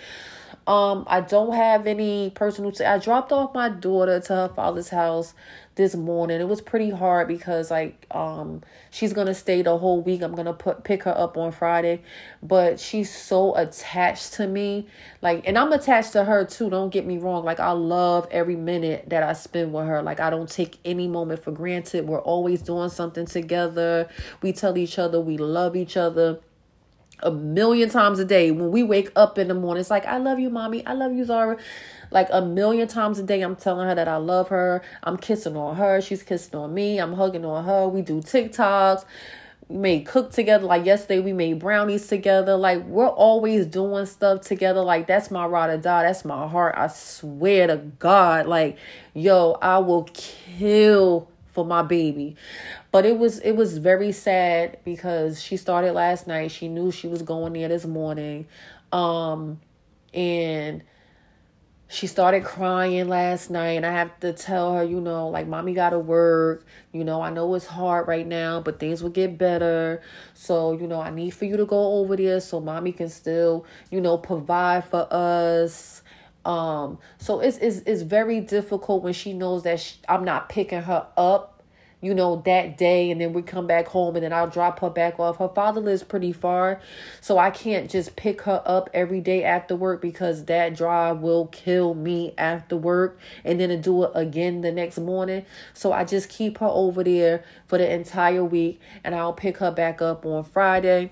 Um, 0.70 1.02
I 1.08 1.20
don't 1.20 1.52
have 1.52 1.88
any 1.88 2.30
personal. 2.30 2.70
T- 2.70 2.84
I 2.84 2.98
dropped 2.98 3.32
off 3.32 3.52
my 3.52 3.68
daughter 3.68 4.20
to 4.20 4.34
her 4.36 4.48
father's 4.54 4.88
house 4.88 5.34
this 5.74 5.96
morning. 5.96 6.40
It 6.40 6.46
was 6.46 6.60
pretty 6.60 6.90
hard 6.90 7.26
because 7.26 7.72
like 7.72 8.06
um 8.12 8.62
she's 8.92 9.12
gonna 9.12 9.34
stay 9.34 9.62
the 9.62 9.76
whole 9.78 10.00
week. 10.00 10.22
I'm 10.22 10.32
gonna 10.32 10.52
put 10.52 10.84
pick 10.84 11.02
her 11.02 11.18
up 11.18 11.36
on 11.36 11.50
Friday, 11.50 12.02
but 12.40 12.78
she's 12.78 13.12
so 13.12 13.52
attached 13.56 14.34
to 14.34 14.46
me. 14.46 14.86
Like, 15.22 15.42
and 15.44 15.58
I'm 15.58 15.72
attached 15.72 16.12
to 16.12 16.22
her 16.22 16.44
too. 16.44 16.70
Don't 16.70 16.90
get 16.90 17.04
me 17.04 17.18
wrong. 17.18 17.44
Like, 17.44 17.58
I 17.58 17.72
love 17.72 18.28
every 18.30 18.54
minute 18.54 19.06
that 19.08 19.24
I 19.24 19.32
spend 19.32 19.72
with 19.72 19.88
her. 19.88 20.02
Like, 20.02 20.20
I 20.20 20.30
don't 20.30 20.48
take 20.48 20.78
any 20.84 21.08
moment 21.08 21.42
for 21.42 21.50
granted. 21.50 22.06
We're 22.06 22.22
always 22.22 22.62
doing 22.62 22.90
something 22.90 23.26
together. 23.26 24.08
We 24.40 24.52
tell 24.52 24.78
each 24.78 25.00
other 25.00 25.20
we 25.20 25.36
love 25.36 25.74
each 25.74 25.96
other 25.96 26.38
a 27.22 27.30
million 27.30 27.88
times 27.88 28.18
a 28.18 28.24
day 28.24 28.50
when 28.50 28.70
we 28.70 28.82
wake 28.82 29.10
up 29.16 29.38
in 29.38 29.48
the 29.48 29.54
morning. 29.54 29.80
It's 29.80 29.90
like, 29.90 30.06
I 30.06 30.18
love 30.18 30.38
you, 30.38 30.50
mommy. 30.50 30.84
I 30.86 30.94
love 30.94 31.12
you, 31.12 31.24
Zara. 31.24 31.56
Like 32.10 32.28
a 32.30 32.42
million 32.42 32.88
times 32.88 33.18
a 33.18 33.22
day, 33.22 33.42
I'm 33.42 33.56
telling 33.56 33.86
her 33.86 33.94
that 33.94 34.08
I 34.08 34.16
love 34.16 34.48
her. 34.48 34.82
I'm 35.02 35.16
kissing 35.16 35.56
on 35.56 35.76
her. 35.76 36.00
She's 36.00 36.22
kissing 36.22 36.58
on 36.58 36.74
me. 36.74 36.98
I'm 36.98 37.12
hugging 37.14 37.44
on 37.44 37.64
her. 37.64 37.88
We 37.88 38.02
do 38.02 38.20
TikToks. 38.20 39.04
We 39.68 39.76
may 39.76 40.00
cook 40.00 40.32
together. 40.32 40.66
Like 40.66 40.84
yesterday, 40.84 41.20
we 41.20 41.32
made 41.32 41.60
brownies 41.60 42.08
together. 42.08 42.56
Like 42.56 42.84
we're 42.84 43.08
always 43.08 43.66
doing 43.66 44.06
stuff 44.06 44.40
together. 44.40 44.80
Like 44.82 45.06
that's 45.06 45.30
my 45.30 45.46
ride 45.46 45.70
or 45.70 45.76
die. 45.76 46.02
That's 46.02 46.24
my 46.24 46.48
heart. 46.48 46.74
I 46.76 46.88
swear 46.88 47.68
to 47.68 47.76
God. 47.76 48.46
Like, 48.46 48.76
yo, 49.14 49.56
I 49.62 49.78
will 49.78 50.04
kill 50.12 51.28
for 51.52 51.64
my 51.64 51.82
baby 51.82 52.36
but 52.92 53.06
it 53.06 53.18
was 53.18 53.38
it 53.40 53.52
was 53.52 53.78
very 53.78 54.12
sad 54.12 54.78
because 54.84 55.42
she 55.42 55.56
started 55.56 55.92
last 55.92 56.26
night. 56.26 56.50
She 56.50 56.68
knew 56.68 56.90
she 56.90 57.06
was 57.06 57.22
going 57.22 57.52
there 57.52 57.68
this 57.68 57.86
morning. 57.86 58.46
Um 58.92 59.60
and 60.12 60.82
she 61.86 62.06
started 62.06 62.44
crying 62.44 63.08
last 63.08 63.50
night. 63.50 63.72
And 63.72 63.86
i 63.86 63.92
have 63.92 64.18
to 64.20 64.32
tell 64.32 64.74
her 64.74 64.82
you 64.82 65.00
know 65.00 65.28
like 65.28 65.46
mommy 65.46 65.72
gotta 65.72 65.98
work. 66.00 66.64
You 66.92 67.04
know 67.04 67.22
i 67.22 67.30
know 67.30 67.54
it's 67.54 67.66
hard 67.66 68.08
right 68.08 68.26
now 68.26 68.60
but 68.60 68.80
things 68.80 69.02
will 69.02 69.10
get 69.10 69.38
better. 69.38 70.02
So 70.34 70.72
you 70.72 70.88
know 70.88 71.00
i 71.00 71.10
need 71.10 71.30
for 71.30 71.44
you 71.44 71.56
to 71.58 71.66
go 71.66 71.94
over 72.00 72.16
there 72.16 72.40
so 72.40 72.60
mommy 72.60 72.92
can 72.92 73.08
still 73.08 73.66
you 73.90 74.00
know 74.00 74.18
provide 74.18 74.84
for 74.84 75.06
us. 75.12 76.02
Um 76.44 76.98
so 77.18 77.38
it's 77.38 77.58
it's, 77.58 77.78
it's 77.86 78.02
very 78.02 78.40
difficult 78.40 79.04
when 79.04 79.12
she 79.12 79.32
knows 79.32 79.62
that 79.62 79.78
she, 79.78 79.96
i'm 80.08 80.24
not 80.24 80.48
picking 80.48 80.80
her 80.82 81.06
up 81.16 81.59
you 82.00 82.14
know, 82.14 82.42
that 82.46 82.78
day 82.78 83.10
and 83.10 83.20
then 83.20 83.32
we 83.32 83.42
come 83.42 83.66
back 83.66 83.88
home 83.88 84.16
and 84.16 84.24
then 84.24 84.32
I'll 84.32 84.48
drop 84.48 84.80
her 84.80 84.90
back 84.90 85.20
off. 85.20 85.36
Her 85.36 85.48
father 85.48 85.80
lives 85.80 86.02
pretty 86.02 86.32
far, 86.32 86.80
so 87.20 87.38
I 87.38 87.50
can't 87.50 87.90
just 87.90 88.16
pick 88.16 88.42
her 88.42 88.62
up 88.64 88.88
every 88.94 89.20
day 89.20 89.44
after 89.44 89.76
work 89.76 90.00
because 90.00 90.44
that 90.46 90.76
drive 90.76 91.20
will 91.20 91.46
kill 91.46 91.94
me 91.94 92.34
after 92.38 92.76
work 92.76 93.18
and 93.44 93.60
then 93.60 93.68
to 93.68 93.76
do 93.76 94.04
it 94.04 94.12
again 94.14 94.62
the 94.62 94.72
next 94.72 94.98
morning. 94.98 95.44
So 95.74 95.92
I 95.92 96.04
just 96.04 96.28
keep 96.28 96.58
her 96.58 96.66
over 96.66 97.04
there 97.04 97.44
for 97.66 97.78
the 97.78 97.92
entire 97.92 98.44
week 98.44 98.80
and 99.04 99.14
I'll 99.14 99.32
pick 99.32 99.58
her 99.58 99.70
back 99.70 100.00
up 100.00 100.24
on 100.24 100.44
Friday. 100.44 101.10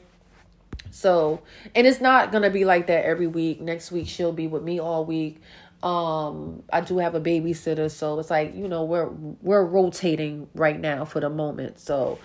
So, 0.90 1.42
and 1.74 1.86
it's 1.86 2.00
not 2.00 2.32
going 2.32 2.44
to 2.44 2.50
be 2.50 2.64
like 2.64 2.86
that 2.86 3.04
every 3.04 3.26
week. 3.26 3.60
Next 3.60 3.92
week 3.92 4.08
she'll 4.08 4.32
be 4.32 4.46
with 4.46 4.62
me 4.62 4.80
all 4.80 5.04
week 5.04 5.40
um 5.82 6.60
i 6.72 6.80
do 6.80 6.98
have 6.98 7.14
a 7.14 7.20
babysitter 7.20 7.88
so 7.88 8.18
it's 8.18 8.30
like 8.30 8.52
you 8.52 8.66
know 8.66 8.82
we're 8.82 9.10
we're 9.42 9.64
rotating 9.64 10.48
right 10.54 10.80
now 10.80 11.04
for 11.04 11.20
the 11.20 11.30
moment. 11.30 11.78
So 11.78 12.18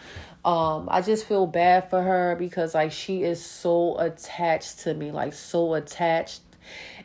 um 0.44 0.90
i 0.92 1.02
just 1.02 1.26
feel 1.26 1.46
bad 1.46 1.90
for 1.90 2.02
her 2.02 2.36
because 2.38 2.74
like 2.74 2.92
she 2.92 3.24
is 3.24 3.44
so 3.44 3.98
attached 4.00 4.80
to 4.80 4.94
me 4.94 5.12
like 5.12 5.34
so 5.34 5.76
attached. 5.76 6.42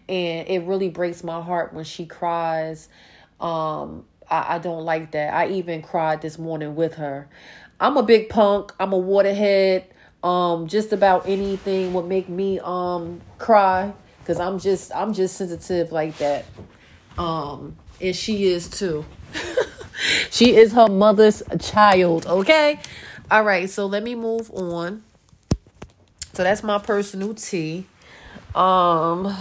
And 0.08 0.48
it 0.48 0.62
really 0.64 0.88
breaks 0.88 1.22
my 1.22 1.42
heart 1.42 1.74
when 1.74 1.84
she 1.84 2.06
cries. 2.06 2.88
Um 3.40 4.06
i, 4.30 4.54
I 4.54 4.58
don't 4.58 4.84
like 4.84 5.10
that. 5.12 5.34
I 5.34 5.48
even 5.48 5.82
cried 5.82 6.22
this 6.22 6.38
morning 6.38 6.74
with 6.74 6.94
her. 6.94 7.28
I'm 7.78 7.96
a 7.98 8.02
big 8.02 8.30
punk. 8.30 8.72
I'm 8.80 8.94
a 8.94 8.98
waterhead. 8.98 9.84
Um 10.22 10.66
just 10.66 10.94
about 10.94 11.28
anything 11.28 11.92
would 11.92 12.06
make 12.06 12.30
me 12.30 12.58
um 12.60 13.20
cry 13.36 13.92
because 14.28 14.40
I'm 14.40 14.58
just 14.58 14.94
I'm 14.94 15.14
just 15.14 15.36
sensitive 15.36 15.90
like 15.90 16.18
that. 16.18 16.44
Um, 17.16 17.76
and 17.98 18.14
she 18.14 18.44
is 18.44 18.68
too. 18.68 19.06
she 20.30 20.54
is 20.54 20.72
her 20.72 20.86
mother's 20.86 21.42
child. 21.58 22.26
Okay. 22.26 22.78
All 23.30 23.42
right. 23.42 23.70
So 23.70 23.86
let 23.86 24.02
me 24.02 24.14
move 24.14 24.50
on. 24.50 25.02
So 26.34 26.44
that's 26.44 26.62
my 26.62 26.78
personal 26.78 27.34
tea. 27.34 27.86
Um. 28.54 29.34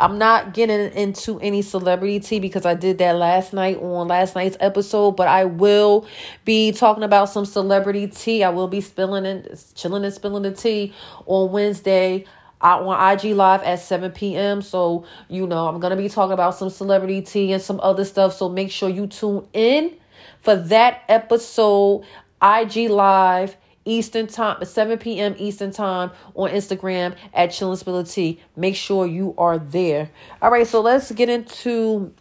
I'm 0.00 0.16
not 0.16 0.54
getting 0.54 0.92
into 0.92 1.40
any 1.40 1.60
celebrity 1.60 2.20
tea 2.20 2.38
because 2.38 2.64
I 2.64 2.74
did 2.74 2.98
that 2.98 3.16
last 3.16 3.52
night 3.52 3.78
on 3.78 4.06
last 4.06 4.36
night's 4.36 4.56
episode, 4.60 5.16
but 5.16 5.26
I 5.26 5.44
will 5.44 6.06
be 6.44 6.70
talking 6.70 7.02
about 7.02 7.30
some 7.30 7.44
celebrity 7.44 8.06
tea. 8.06 8.44
I 8.44 8.50
will 8.50 8.68
be 8.68 8.80
spilling 8.80 9.26
and 9.26 9.60
chilling 9.74 10.04
and 10.04 10.14
spilling 10.14 10.44
the 10.44 10.52
tea 10.52 10.94
on 11.26 11.50
Wednesday 11.50 12.26
out 12.60 12.82
on 12.82 13.12
IG 13.12 13.34
Live 13.34 13.62
at 13.62 13.80
7 13.80 14.10
p.m. 14.12 14.62
So, 14.62 15.06
you 15.28 15.46
know, 15.46 15.68
I'm 15.68 15.80
going 15.80 15.90
to 15.90 15.96
be 15.96 16.08
talking 16.08 16.32
about 16.32 16.54
some 16.54 16.70
celebrity 16.70 17.22
tea 17.22 17.52
and 17.52 17.62
some 17.62 17.80
other 17.80 18.04
stuff. 18.04 18.34
So 18.36 18.48
make 18.48 18.70
sure 18.70 18.88
you 18.88 19.06
tune 19.06 19.46
in 19.52 19.94
for 20.42 20.56
that 20.56 21.02
episode, 21.08 22.04
IG 22.42 22.90
Live. 22.90 23.56
Eastern 23.84 24.26
time, 24.26 24.62
7 24.62 24.98
p.m. 24.98 25.34
Eastern 25.38 25.70
time 25.70 26.10
on 26.34 26.50
Instagram 26.50 27.16
at 27.32 27.48
Chillin' 27.48 27.78
Spiller 27.78 28.04
Tea. 28.04 28.38
Make 28.54 28.76
sure 28.76 29.06
you 29.06 29.34
are 29.38 29.58
there. 29.58 30.10
All 30.42 30.50
right, 30.50 30.66
so 30.66 30.82
let's 30.82 31.10
get 31.10 31.30
into 31.30 32.12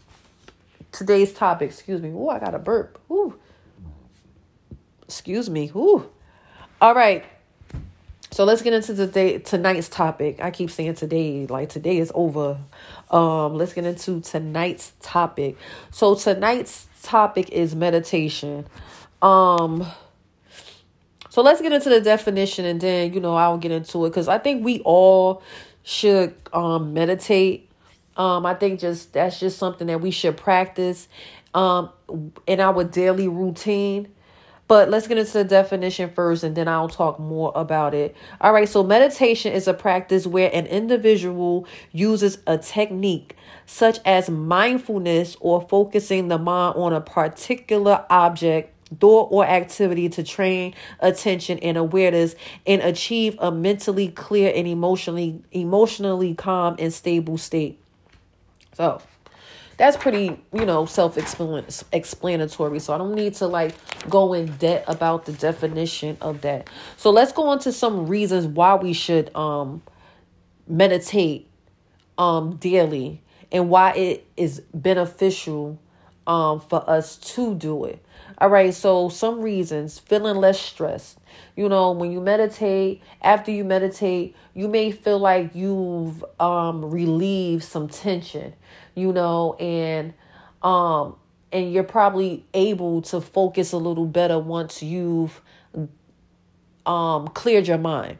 today's 0.94 1.34
topic. 1.34 1.72
Excuse 1.72 2.02
me. 2.02 2.14
Oh, 2.16 2.30
I 2.30 2.40
got 2.40 2.56
a 2.56 2.60
burp. 2.60 2.98
Ooh. 3.12 3.38
Excuse 5.04 5.50
me. 5.50 5.70
Ooh. 5.76 6.10
All 6.82 6.96
right. 6.96 7.26
So 8.38 8.44
let's 8.44 8.62
get 8.62 8.72
into 8.72 8.94
today 8.94 9.40
tonight's 9.40 9.90
topic. 9.90 10.40
I 10.40 10.52
keep 10.52 10.70
saying 10.70 10.94
today, 10.94 11.48
like 11.48 11.70
today 11.70 11.98
is 11.98 12.12
over. 12.14 12.60
Um, 13.10 13.56
let's 13.56 13.74
get 13.74 13.84
into 13.84 14.22
tonight's 14.22 14.94
topic. 15.02 15.58
So 15.90 16.14
tonight's 16.14 16.86
topic 17.02 17.50
is 17.50 17.74
meditation. 17.76 18.68
Um 19.24 19.88
so 21.32 21.42
let's 21.42 21.64
get 21.64 21.72
into 21.72 21.90
the 21.90 22.00
definition 22.00 22.66
and 22.66 22.80
then 22.80 23.12
you 23.12 23.20
know 23.20 23.36
I'll 23.36 23.58
get 23.58 23.72
into 23.72 24.06
it 24.06 24.10
because 24.12 24.28
I 24.28 24.38
think 24.38 24.64
we 24.64 24.82
all 24.82 25.42
should 25.82 26.36
um 26.54 26.94
meditate. 26.94 27.72
Um, 28.18 28.46
I 28.46 28.54
think 28.54 28.80
just 28.80 29.14
that's 29.14 29.40
just 29.40 29.58
something 29.58 29.88
that 29.88 30.00
we 30.00 30.12
should 30.12 30.38
practice 30.38 31.08
um 31.56 31.90
in 32.46 32.60
our 32.60 32.84
daily 32.84 33.28
routine. 33.28 34.14
But 34.68 34.90
let's 34.90 35.08
get 35.08 35.18
into 35.18 35.32
the 35.32 35.44
definition 35.46 36.10
first 36.10 36.44
and 36.44 36.56
then 36.56 36.68
I'll 36.68 36.90
talk 36.90 37.20
more 37.20 37.54
about 37.56 37.94
it. 37.94 38.16
All 38.42 38.52
right, 38.52 38.68
so 38.68 38.84
meditation 38.84 39.54
is 39.54 39.68
a 39.68 39.74
practice 39.74 40.28
where 40.28 40.50
an 40.54 40.66
individual 40.66 41.66
uses 41.94 42.40
a 42.46 42.58
technique 42.58 43.36
such 43.66 44.00
as 44.06 44.30
mindfulness 44.30 45.38
or 45.40 45.62
focusing 45.62 46.28
the 46.28 46.38
mind 46.38 46.76
on 46.78 46.94
a 46.94 47.02
particular 47.02 48.06
object 48.10 48.74
thought 49.00 49.30
or 49.32 49.46
activity 49.46 50.10
to 50.10 50.24
train 50.24 50.74
attention 51.00 51.60
and 51.60 51.78
awareness 51.78 52.36
and 52.66 52.82
achieve 52.82 53.36
a 53.40 53.52
mentally 53.52 54.08
clear 54.10 54.52
and 54.56 54.68
emotionally 54.68 55.42
emotionally 55.52 56.34
calm 56.34 56.76
and 56.80 56.94
stable 56.94 57.38
state. 57.38 57.80
So, 58.76 59.02
that's 59.78 59.96
pretty, 59.96 60.42
you 60.54 60.66
know, 60.66 60.86
self 60.86 61.18
explanatory. 61.18 62.80
So 62.80 62.94
I 62.94 62.98
don't 62.98 63.14
need 63.14 63.36
to 63.36 63.48
like 63.48 63.76
go 64.10 64.34
in 64.34 64.48
depth 64.58 64.90
about 64.90 65.26
the 65.26 65.34
definition 65.34 66.18
of 66.20 66.42
that. 66.42 66.70
So 66.98 67.12
let's 67.12 67.32
go 67.32 67.48
on 67.50 67.60
to 67.60 67.72
some 67.72 68.08
reasons 68.08 68.48
why 68.48 68.76
we 68.76 68.94
should 68.94 69.34
um 69.36 69.84
meditate 70.68 71.50
um 72.18 72.56
daily 72.58 73.22
and 73.52 73.70
why 73.70 73.92
it 73.94 74.28
is 74.36 74.62
beneficial 74.74 75.80
um 76.26 76.60
for 76.60 76.88
us 76.90 77.18
to 77.18 77.54
do 77.54 77.86
it. 77.86 78.04
All 78.40 78.50
right, 78.50 78.74
so 78.74 79.10
some 79.10 79.42
reasons 79.42 79.98
feeling 79.98 80.38
less 80.38 80.60
stressed. 80.60 81.20
You 81.56 81.70
know, 81.70 81.92
when 81.92 82.12
you 82.12 82.22
meditate, 82.22 83.02
after 83.22 83.52
you 83.52 83.64
meditate, 83.64 84.36
you 84.54 84.68
may 84.68 84.92
feel 84.92 85.20
like 85.20 85.56
you've 85.56 86.24
um 86.40 86.90
relieved 86.92 87.64
some 87.64 87.88
tension 87.88 88.54
you 88.96 89.14
know, 89.14 89.54
and 89.54 90.14
um 90.64 91.16
and 91.52 91.72
you're 91.72 91.84
probably 91.84 92.46
able 92.54 93.02
to 93.04 93.22
focus 93.22 93.72
a 93.72 93.78
little 93.78 94.06
better 94.08 94.40
once 94.40 94.82
you've 94.84 95.40
um 96.86 97.28
cleared 97.30 97.68
your 97.68 97.78
mind. 97.78 98.18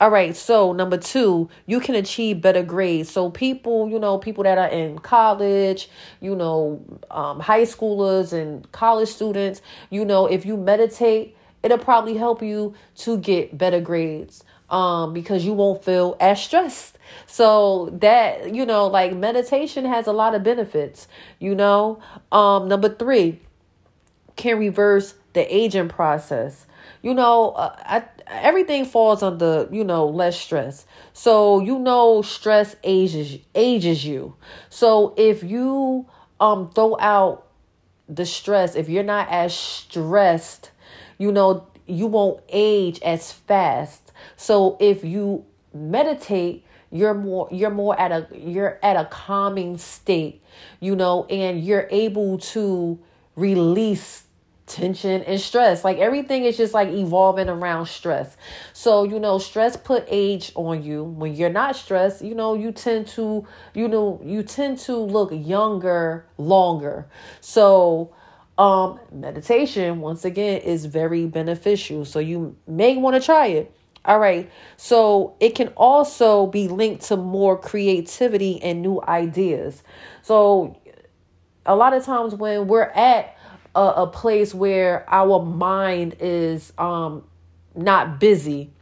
All 0.00 0.10
right, 0.10 0.36
so 0.36 0.72
number 0.72 0.96
two, 0.96 1.48
you 1.66 1.80
can 1.80 1.96
achieve 1.96 2.40
better 2.40 2.62
grades. 2.62 3.10
So 3.10 3.30
people, 3.30 3.88
you 3.88 3.98
know, 3.98 4.18
people 4.18 4.44
that 4.44 4.56
are 4.56 4.68
in 4.68 4.98
college, 5.00 5.90
you 6.20 6.36
know, 6.36 6.84
um, 7.10 7.40
high 7.40 7.62
schoolers 7.62 8.32
and 8.32 8.70
college 8.70 9.08
students, 9.08 9.60
you 9.90 10.04
know, 10.04 10.26
if 10.26 10.46
you 10.46 10.56
meditate, 10.56 11.36
it'll 11.64 11.78
probably 11.78 12.16
help 12.16 12.42
you 12.42 12.74
to 12.98 13.18
get 13.18 13.58
better 13.58 13.80
grades. 13.80 14.44
um, 14.70 15.12
because 15.12 15.44
you 15.44 15.52
won't 15.52 15.82
feel 15.84 16.16
as 16.20 16.42
stressed. 16.42 16.98
So 17.26 17.90
that, 18.00 18.54
you 18.54 18.66
know, 18.66 18.86
like 18.86 19.14
meditation 19.14 19.84
has 19.86 20.06
a 20.06 20.12
lot 20.12 20.34
of 20.34 20.42
benefits, 20.42 21.08
you 21.38 21.54
know. 21.54 22.00
Um, 22.32 22.68
number 22.68 22.88
three, 22.88 23.40
can 24.36 24.58
reverse 24.58 25.14
the 25.38 25.54
aging 25.54 25.88
process. 25.88 26.66
You 27.00 27.14
know, 27.14 27.50
uh, 27.50 27.76
I, 27.78 28.04
everything 28.26 28.84
falls 28.84 29.22
under, 29.22 29.68
you 29.70 29.84
know, 29.84 30.06
less 30.06 30.38
stress. 30.38 30.84
So, 31.12 31.60
you 31.60 31.78
know, 31.78 32.22
stress 32.22 32.74
ages 32.82 33.38
ages 33.54 34.04
you. 34.04 34.34
So, 34.68 35.14
if 35.16 35.44
you 35.44 36.06
um 36.40 36.70
throw 36.70 36.98
out 36.98 37.46
the 38.08 38.26
stress, 38.26 38.74
if 38.74 38.88
you're 38.88 39.04
not 39.04 39.28
as 39.30 39.54
stressed, 39.54 40.72
you 41.18 41.30
know, 41.30 41.68
you 41.86 42.06
won't 42.06 42.42
age 42.48 43.00
as 43.02 43.32
fast. 43.32 44.12
So 44.36 44.76
if 44.80 45.04
you 45.04 45.44
meditate, 45.72 46.64
you're 46.90 47.14
more 47.14 47.48
you're 47.52 47.70
more 47.70 47.98
at 48.00 48.12
a 48.12 48.26
you're 48.36 48.78
at 48.82 48.96
a 48.96 49.04
calming 49.04 49.78
state, 49.78 50.42
you 50.80 50.96
know, 50.96 51.24
and 51.26 51.62
you're 51.62 51.86
able 51.90 52.38
to 52.38 52.98
release 53.36 54.24
tension 54.68 55.22
and 55.22 55.40
stress. 55.40 55.84
Like 55.84 55.98
everything 55.98 56.44
is 56.44 56.56
just 56.56 56.74
like 56.74 56.88
evolving 56.88 57.48
around 57.48 57.86
stress. 57.86 58.36
So, 58.72 59.04
you 59.04 59.18
know, 59.18 59.38
stress 59.38 59.76
put 59.76 60.04
age 60.08 60.52
on 60.54 60.82
you. 60.82 61.04
When 61.04 61.34
you're 61.34 61.50
not 61.50 61.76
stressed, 61.76 62.22
you 62.22 62.34
know, 62.34 62.54
you 62.54 62.72
tend 62.72 63.08
to, 63.08 63.46
you 63.74 63.88
know, 63.88 64.20
you 64.24 64.42
tend 64.42 64.78
to 64.80 64.96
look 64.96 65.30
younger 65.32 66.26
longer. 66.36 67.06
So, 67.40 68.14
um 68.58 68.98
meditation 69.12 70.00
once 70.00 70.24
again 70.24 70.60
is 70.62 70.84
very 70.86 71.26
beneficial. 71.26 72.04
So 72.04 72.18
you 72.18 72.56
may 72.66 72.96
want 72.96 73.14
to 73.14 73.24
try 73.24 73.46
it. 73.46 73.72
All 74.04 74.18
right. 74.18 74.50
So 74.76 75.36
it 75.38 75.54
can 75.54 75.68
also 75.76 76.46
be 76.46 76.66
linked 76.66 77.04
to 77.06 77.16
more 77.16 77.58
creativity 77.58 78.60
and 78.62 78.82
new 78.82 79.00
ideas. 79.06 79.82
So 80.22 80.80
a 81.66 81.76
lot 81.76 81.92
of 81.92 82.04
times 82.04 82.34
when 82.34 82.66
we're 82.66 82.82
at 82.82 83.36
a, 83.78 84.02
a 84.02 84.06
place 84.08 84.52
where 84.52 85.04
our 85.08 85.44
mind 85.44 86.16
is 86.18 86.72
um 86.78 87.24
not 87.76 88.18
busy. 88.18 88.72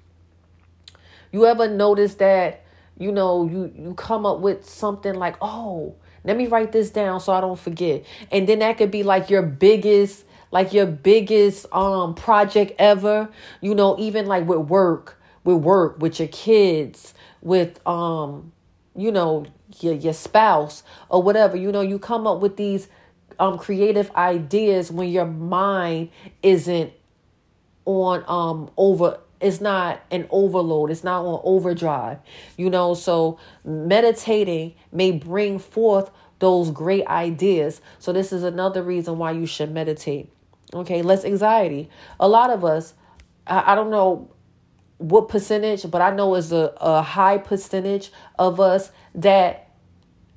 You 1.33 1.45
ever 1.45 1.69
notice 1.69 2.15
that 2.15 2.65
you 2.99 3.13
know 3.13 3.47
you 3.47 3.73
you 3.77 3.95
come 3.95 4.25
up 4.25 4.41
with 4.41 4.69
something 4.69 5.15
like, 5.15 5.37
"Oh, 5.43 5.97
let 6.25 6.37
me 6.37 6.47
write 6.47 6.73
this 6.73 6.91
down 6.91 7.21
so 7.21 7.33
I 7.33 7.43
don't 7.43 7.59
forget." 7.59 8.05
And 8.33 8.49
then 8.49 8.61
that 8.61 8.79
could 8.79 8.91
be 8.91 9.03
like 9.03 9.29
your 9.29 9.43
biggest 9.43 10.25
like 10.51 10.73
your 10.73 10.87
biggest 10.87 11.67
um 11.75 12.15
project 12.15 12.73
ever, 12.79 13.29
you 13.61 13.75
know, 13.75 13.97
even 13.99 14.25
like 14.27 14.47
with 14.49 14.61
work, 14.61 15.21
with 15.45 15.59
work, 15.59 15.99
with 15.99 16.19
your 16.19 16.29
kids, 16.29 17.13
with 17.43 17.87
um 17.87 18.53
you 18.95 19.13
know, 19.13 19.45
your 19.81 19.93
your 19.93 20.15
spouse 20.15 20.83
or 21.11 21.23
whatever. 21.23 21.55
You 21.55 21.71
know, 21.71 21.83
you 21.83 21.99
come 21.99 22.27
up 22.27 22.41
with 22.41 22.57
these 22.57 22.89
um 23.39 23.59
creative 23.59 24.11
ideas 24.17 24.91
when 24.91 25.09
your 25.09 25.27
mind 25.27 26.11
isn't 26.43 26.93
on 27.85 28.25
um 28.27 28.71
over 28.77 29.19
it's 29.41 29.61
not 29.61 30.01
an 30.11 30.27
overload 30.31 30.91
it's 30.91 31.05
not 31.05 31.25
on 31.25 31.41
overdrive 31.45 32.19
you 32.57 32.71
know? 32.71 32.95
So 32.95 33.39
meditating 33.65 34.75
may 34.93 35.13
bring 35.13 35.59
forth 35.59 36.11
those 36.39 36.71
great 36.71 37.07
ideas. 37.07 37.81
So 37.99 38.13
this 38.13 38.31
is 38.31 38.43
another 38.43 38.83
reason 38.83 39.17
why 39.19 39.33
you 39.33 39.47
should 39.47 39.73
meditate 39.73 40.31
okay? 40.75 41.03
Less 41.03 41.25
anxiety. 41.25 41.89
A 42.19 42.29
lot 42.29 42.51
of 42.51 42.65
us 42.65 42.95
i, 43.47 43.73
I 43.73 43.75
don't 43.75 43.91
know 43.91 44.31
what 44.99 45.29
percentage 45.29 45.89
but 45.91 46.01
i 46.01 46.11
know 46.15 46.35
it's 46.35 46.53
a, 46.53 46.73
a 46.81 47.03
high 47.03 47.39
percentage 47.39 48.11
of 48.39 48.61
us 48.61 48.91
that 49.15 49.66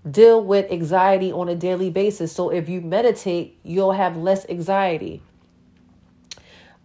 deal 0.10 0.44
with 0.44 0.72
anxiety 0.72 1.32
on 1.32 1.50
a 1.50 1.56
daily 1.56 1.90
basis. 1.90 2.32
So 2.32 2.50
if 2.50 2.70
you 2.70 2.82
meditate, 2.82 3.58
you'll 3.64 3.94
have 3.94 4.16
less 4.16 4.48
anxiety. 4.50 5.22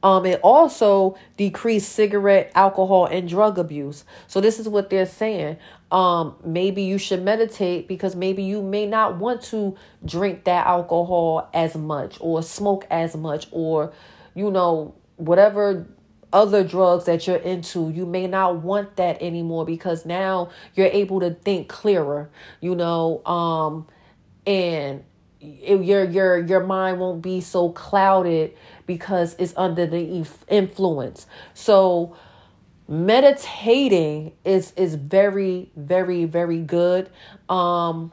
Um, 0.03 0.27
it 0.27 0.39
also 0.43 1.17
decreased 1.39 1.91
cigarette, 1.93 2.53
alcohol, 2.55 3.07
and 3.07 3.27
drug 3.27 3.59
abuse. 3.59 4.05
So 4.27 4.39
this 4.43 4.61
is 4.61 4.69
what 4.69 4.91
they're 4.91 5.07
saying. 5.07 5.57
Um, 5.91 6.37
maybe 6.45 6.83
you 6.83 6.99
should 6.99 7.23
meditate 7.23 7.89
because 7.89 8.15
maybe 8.15 8.43
you 8.43 8.61
may 8.61 8.85
not 8.85 9.17
want 9.17 9.41
to 9.45 9.77
drink 10.05 10.45
that 10.45 10.67
alcohol 10.67 11.49
as 11.55 11.75
much 11.75 12.19
or 12.21 12.43
smoke 12.43 12.87
as 12.91 13.17
much 13.17 13.47
or, 13.51 13.95
you 14.35 14.51
know, 14.51 14.95
whatever 15.17 15.87
other 16.35 16.65
drugs 16.65 17.05
that 17.05 17.27
you're 17.27 17.37
into, 17.37 17.91
you 17.91 18.05
may 18.05 18.27
not 18.27 18.57
want 18.57 18.97
that 18.97 19.23
anymore 19.23 19.65
because 19.65 20.05
now 20.05 20.51
you're 20.75 20.89
able 20.89 21.21
to 21.21 21.31
think 21.31 21.69
clearer, 21.69 22.29
you 22.61 22.75
know, 22.75 23.25
um, 23.25 23.87
and 24.47 25.05
it, 25.41 25.85
your 25.85 26.05
your 26.05 26.39
your 26.39 26.65
mind 26.65 27.01
won't 27.01 27.23
be 27.23 27.41
so 27.41 27.71
clouded 27.71 28.55
because 28.87 29.37
it's 29.39 29.55
under 29.57 29.87
the 29.87 30.27
influence. 30.49 31.27
So 31.55 32.17
meditating 32.89 34.33
is 34.45 34.73
is 34.77 34.95
very 34.95 35.71
very 35.77 36.25
very 36.25 36.61
good. 36.61 37.11
Um 37.49 38.13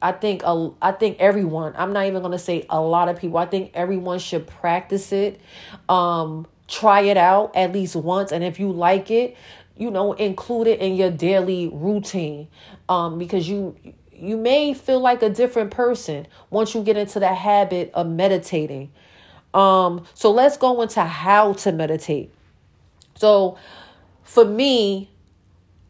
I 0.00 0.12
think 0.12 0.42
a, 0.44 0.70
I 0.80 0.92
think 0.92 1.18
everyone, 1.18 1.74
I'm 1.76 1.92
not 1.92 2.06
even 2.06 2.22
going 2.22 2.30
to 2.30 2.38
say 2.38 2.64
a 2.70 2.80
lot 2.80 3.08
of 3.08 3.18
people. 3.18 3.36
I 3.36 3.46
think 3.46 3.72
everyone 3.74 4.20
should 4.20 4.46
practice 4.46 5.10
it. 5.12 5.40
Um 5.88 6.46
try 6.68 7.00
it 7.00 7.16
out 7.16 7.54
at 7.56 7.72
least 7.72 7.96
once 7.96 8.30
and 8.30 8.44
if 8.44 8.60
you 8.60 8.70
like 8.70 9.10
it 9.10 9.36
you 9.76 9.90
know 9.90 10.12
include 10.12 10.66
it 10.66 10.80
in 10.80 10.94
your 10.94 11.10
daily 11.10 11.68
routine. 11.72 12.48
Um 12.88 13.18
because 13.18 13.48
you 13.48 13.76
you 14.12 14.36
may 14.36 14.74
feel 14.74 15.00
like 15.00 15.22
a 15.22 15.30
different 15.30 15.70
person 15.70 16.26
once 16.50 16.74
you 16.74 16.82
get 16.82 16.96
into 16.96 17.20
the 17.20 17.32
habit 17.34 17.90
of 17.94 18.08
meditating. 18.08 18.90
Um 19.54 20.04
so 20.14 20.30
let's 20.30 20.56
go 20.56 20.82
into 20.82 21.02
how 21.02 21.54
to 21.54 21.72
meditate. 21.72 22.30
So 23.14 23.56
for 24.22 24.44
me 24.44 25.10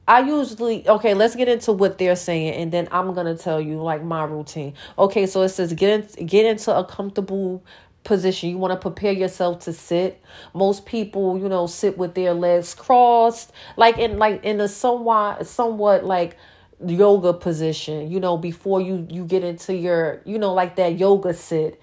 I 0.06 0.20
usually 0.20 0.88
okay, 0.88 1.14
let's 1.14 1.34
get 1.34 1.48
into 1.48 1.72
what 1.72 1.98
they're 1.98 2.16
saying 2.16 2.54
and 2.54 2.72
then 2.72 2.88
I'm 2.90 3.12
going 3.14 3.26
to 3.26 3.42
tell 3.42 3.60
you 3.60 3.82
like 3.82 4.02
my 4.02 4.24
routine. 4.24 4.72
Okay, 4.98 5.26
so 5.26 5.42
it 5.42 5.50
says 5.50 5.72
get 5.74 6.18
in, 6.18 6.26
get 6.26 6.46
into 6.46 6.74
a 6.74 6.82
comfortable 6.82 7.62
position. 8.04 8.50
You 8.50 8.58
want 8.58 8.72
to 8.72 8.78
prepare 8.78 9.12
yourself 9.12 9.60
to 9.60 9.72
sit. 9.72 10.22
Most 10.54 10.86
people, 10.86 11.38
you 11.38 11.48
know, 11.48 11.66
sit 11.66 11.98
with 11.98 12.14
their 12.14 12.34
legs 12.34 12.74
crossed, 12.74 13.52
like 13.76 13.98
in 13.98 14.18
like 14.18 14.44
in 14.44 14.60
a 14.60 14.68
somewhat 14.68 15.46
somewhat 15.46 16.04
like 16.04 16.36
yoga 16.84 17.32
position, 17.32 18.10
you 18.10 18.20
know, 18.20 18.36
before 18.36 18.80
you 18.80 19.06
you 19.10 19.24
get 19.24 19.44
into 19.44 19.74
your, 19.74 20.22
you 20.24 20.38
know, 20.38 20.54
like 20.54 20.76
that 20.76 20.98
yoga 20.98 21.34
sit. 21.34 21.80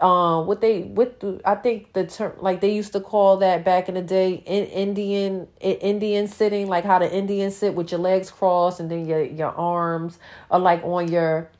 Um, 0.00 0.46
what 0.46 0.60
they 0.60 0.82
what 0.82 1.18
the, 1.18 1.40
I 1.44 1.56
think 1.56 1.92
the 1.92 2.06
term 2.06 2.34
like 2.38 2.60
they 2.60 2.72
used 2.72 2.92
to 2.92 3.00
call 3.00 3.38
that 3.38 3.64
back 3.64 3.88
in 3.88 3.96
the 3.96 4.02
day 4.02 4.34
in 4.34 4.66
Indian 4.66 5.48
Indian 5.60 6.28
sitting, 6.28 6.68
like 6.68 6.84
how 6.84 7.00
the 7.00 7.12
Indians 7.12 7.56
sit 7.56 7.74
with 7.74 7.90
your 7.90 8.00
legs 8.00 8.30
crossed 8.30 8.78
and 8.78 8.88
then 8.88 9.06
your 9.06 9.22
your 9.22 9.50
arms 9.50 10.20
are 10.52 10.60
like 10.60 10.84
on 10.84 11.10
your 11.10 11.50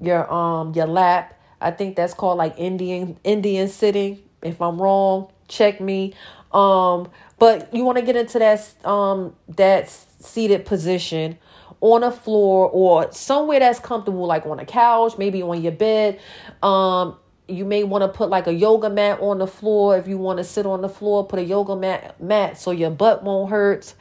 your 0.00 0.32
um 0.32 0.72
your 0.74 0.86
lap 0.86 1.35
I 1.60 1.70
think 1.70 1.96
that's 1.96 2.14
called 2.14 2.38
like 2.38 2.54
Indian 2.58 3.18
Indian 3.24 3.68
sitting. 3.68 4.22
If 4.42 4.60
I'm 4.60 4.80
wrong, 4.80 5.30
check 5.48 5.80
me. 5.80 6.14
Um, 6.52 7.10
but 7.38 7.72
you 7.74 7.84
want 7.84 7.98
to 7.98 8.02
get 8.02 8.16
into 8.16 8.38
that 8.38 8.86
um 8.86 9.34
that 9.48 9.88
seated 9.90 10.64
position 10.66 11.38
on 11.80 12.02
a 12.02 12.10
floor 12.10 12.68
or 12.70 13.12
somewhere 13.12 13.60
that's 13.60 13.78
comfortable, 13.78 14.26
like 14.26 14.46
on 14.46 14.58
a 14.58 14.64
couch, 14.64 15.18
maybe 15.18 15.42
on 15.42 15.62
your 15.62 15.72
bed. 15.72 16.20
Um, 16.62 17.16
you 17.48 17.64
may 17.64 17.84
want 17.84 18.02
to 18.02 18.08
put 18.08 18.28
like 18.28 18.46
a 18.46 18.52
yoga 18.52 18.90
mat 18.90 19.20
on 19.20 19.38
the 19.38 19.46
floor 19.46 19.96
if 19.96 20.08
you 20.08 20.18
want 20.18 20.38
to 20.38 20.44
sit 20.44 20.66
on 20.66 20.82
the 20.82 20.88
floor. 20.88 21.26
Put 21.26 21.38
a 21.38 21.44
yoga 21.44 21.76
mat 21.76 22.20
mat 22.20 22.58
so 22.58 22.70
your 22.70 22.90
butt 22.90 23.22
won't 23.22 23.50
hurt. 23.50 23.94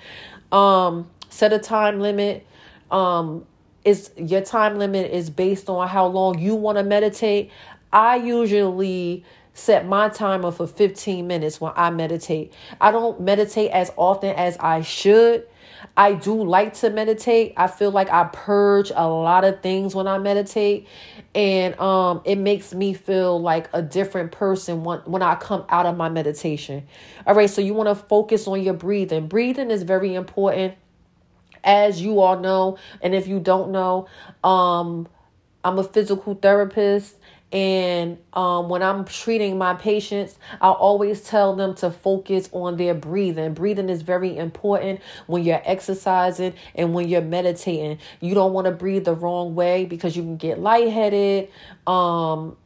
Um, 0.51 1.09
set 1.29 1.53
a 1.53 1.59
time 1.59 1.99
limit. 1.99 2.45
Um, 2.89 3.45
is 3.85 4.09
your 4.17 4.41
time 4.41 4.77
limit 4.77 5.11
is 5.11 5.29
based 5.29 5.69
on 5.69 5.87
how 5.87 6.07
long 6.07 6.39
you 6.39 6.55
want 6.55 6.77
to 6.77 6.83
meditate. 6.83 7.51
I 7.93 8.17
usually 8.17 9.23
set 9.53 9.87
my 9.87 10.09
timer 10.09 10.51
for 10.51 10.67
15 10.67 11.25
minutes 11.25 11.61
when 11.61 11.71
I 11.75 11.89
meditate. 11.89 12.51
I 12.81 12.91
don't 12.91 13.21
meditate 13.21 13.71
as 13.71 13.91
often 13.95 14.35
as 14.35 14.57
I 14.57 14.81
should. 14.81 15.47
I 15.95 16.13
do 16.13 16.43
like 16.43 16.73
to 16.75 16.89
meditate. 16.89 17.53
I 17.55 17.67
feel 17.67 17.91
like 17.91 18.09
I 18.09 18.25
purge 18.25 18.91
a 18.93 19.07
lot 19.07 19.45
of 19.45 19.61
things 19.61 19.95
when 19.95 20.07
I 20.07 20.17
meditate 20.17 20.87
and 21.33 21.77
um 21.79 22.21
it 22.23 22.37
makes 22.37 22.73
me 22.73 22.93
feel 22.93 23.39
like 23.41 23.69
a 23.73 23.81
different 23.81 24.31
person 24.31 24.83
when 24.83 24.99
when 24.99 25.21
I 25.21 25.35
come 25.35 25.63
out 25.69 25.85
of 25.85 25.95
my 25.95 26.09
meditation. 26.09 26.87
All 27.27 27.35
right, 27.35 27.49
so 27.49 27.61
you 27.61 27.73
want 27.73 27.89
to 27.89 27.95
focus 27.95 28.47
on 28.47 28.61
your 28.61 28.73
breathing. 28.73 29.27
Breathing 29.27 29.69
is 29.69 29.83
very 29.83 30.15
important 30.15 30.75
as 31.65 32.01
you 32.01 32.21
all 32.21 32.39
know, 32.39 32.77
and 33.01 33.13
if 33.13 33.27
you 33.27 33.39
don't 33.39 33.71
know, 33.71 34.07
um, 34.43 35.07
I'm 35.63 35.79
a 35.79 35.83
physical 35.83 36.35
therapist 36.35 37.15
And 37.51 38.17
um, 38.33 38.69
when 38.69 38.83
I'm 38.83 39.05
treating 39.05 39.57
my 39.57 39.75
patients, 39.75 40.37
I'll 40.59 40.73
always 40.73 41.21
tell 41.21 41.55
them 41.55 41.75
to 41.75 41.89
focus 41.91 42.49
on 42.51 42.75
their 42.75 42.93
breathing. 42.93 43.53
Breathing 43.53 43.87
is 43.89 44.01
very 44.01 44.35
important 44.35 44.99
when 45.27 45.43
you're 45.43 45.61
exercising 45.63 46.53
and 46.73 46.93
when 46.93 47.07
you're 47.07 47.21
meditating. 47.21 47.99
You 48.19 48.33
don't 48.33 48.51
want 48.51 48.65
to 48.65 48.71
breathe 48.71 49.05
the 49.05 49.13
wrong 49.13 49.55
way 49.55 49.85
because 49.85 50.17
you 50.17 50.23
can 50.23 50.37
get 50.37 50.59
lightheaded. 50.59 51.49
Um, 51.87 52.57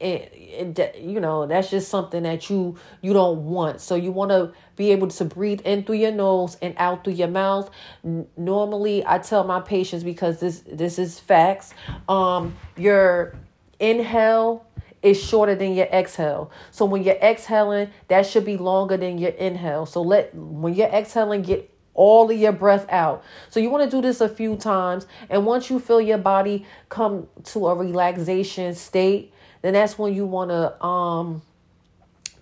it, 0.00 0.96
you 1.00 1.18
know 1.20 1.46
that's 1.46 1.70
just 1.70 1.88
something 1.88 2.22
that 2.22 2.48
you 2.48 2.76
you 3.02 3.12
don't 3.12 3.44
want 3.44 3.80
so 3.80 3.94
you 3.94 4.12
want 4.12 4.30
to 4.30 4.52
be 4.76 4.92
able 4.92 5.08
to 5.08 5.24
breathe 5.24 5.60
in 5.62 5.82
through 5.82 5.96
your 5.96 6.12
nose 6.12 6.56
and 6.62 6.74
out 6.76 7.02
through 7.02 7.14
your 7.14 7.28
mouth 7.28 7.68
N- 8.04 8.26
normally 8.36 9.04
i 9.06 9.18
tell 9.18 9.42
my 9.44 9.60
patients 9.60 10.04
because 10.04 10.38
this 10.38 10.62
this 10.70 10.98
is 10.98 11.18
facts 11.18 11.74
um 12.08 12.56
your 12.76 13.34
inhale 13.80 14.64
is 15.02 15.22
shorter 15.22 15.54
than 15.54 15.74
your 15.74 15.86
exhale. 15.86 16.50
So 16.70 16.84
when 16.84 17.02
you're 17.04 17.18
exhaling, 17.22 17.90
that 18.08 18.26
should 18.26 18.44
be 18.44 18.56
longer 18.56 18.96
than 18.96 19.18
your 19.18 19.30
inhale. 19.30 19.86
So 19.86 20.02
let 20.02 20.34
when 20.34 20.74
you're 20.74 20.88
exhaling, 20.88 21.42
get 21.42 21.72
all 21.94 22.30
of 22.30 22.38
your 22.38 22.52
breath 22.52 22.86
out. 22.90 23.24
So 23.50 23.60
you 23.60 23.70
want 23.70 23.88
to 23.88 23.96
do 23.96 24.00
this 24.00 24.20
a 24.20 24.28
few 24.28 24.56
times. 24.56 25.06
And 25.28 25.44
once 25.44 25.68
you 25.68 25.80
feel 25.80 26.00
your 26.00 26.18
body 26.18 26.64
come 26.88 27.28
to 27.44 27.68
a 27.68 27.74
relaxation 27.74 28.74
state, 28.74 29.32
then 29.62 29.74
that's 29.74 29.98
when 29.98 30.14
you 30.14 30.26
want 30.26 30.50
to 30.50 30.84
um 30.84 31.42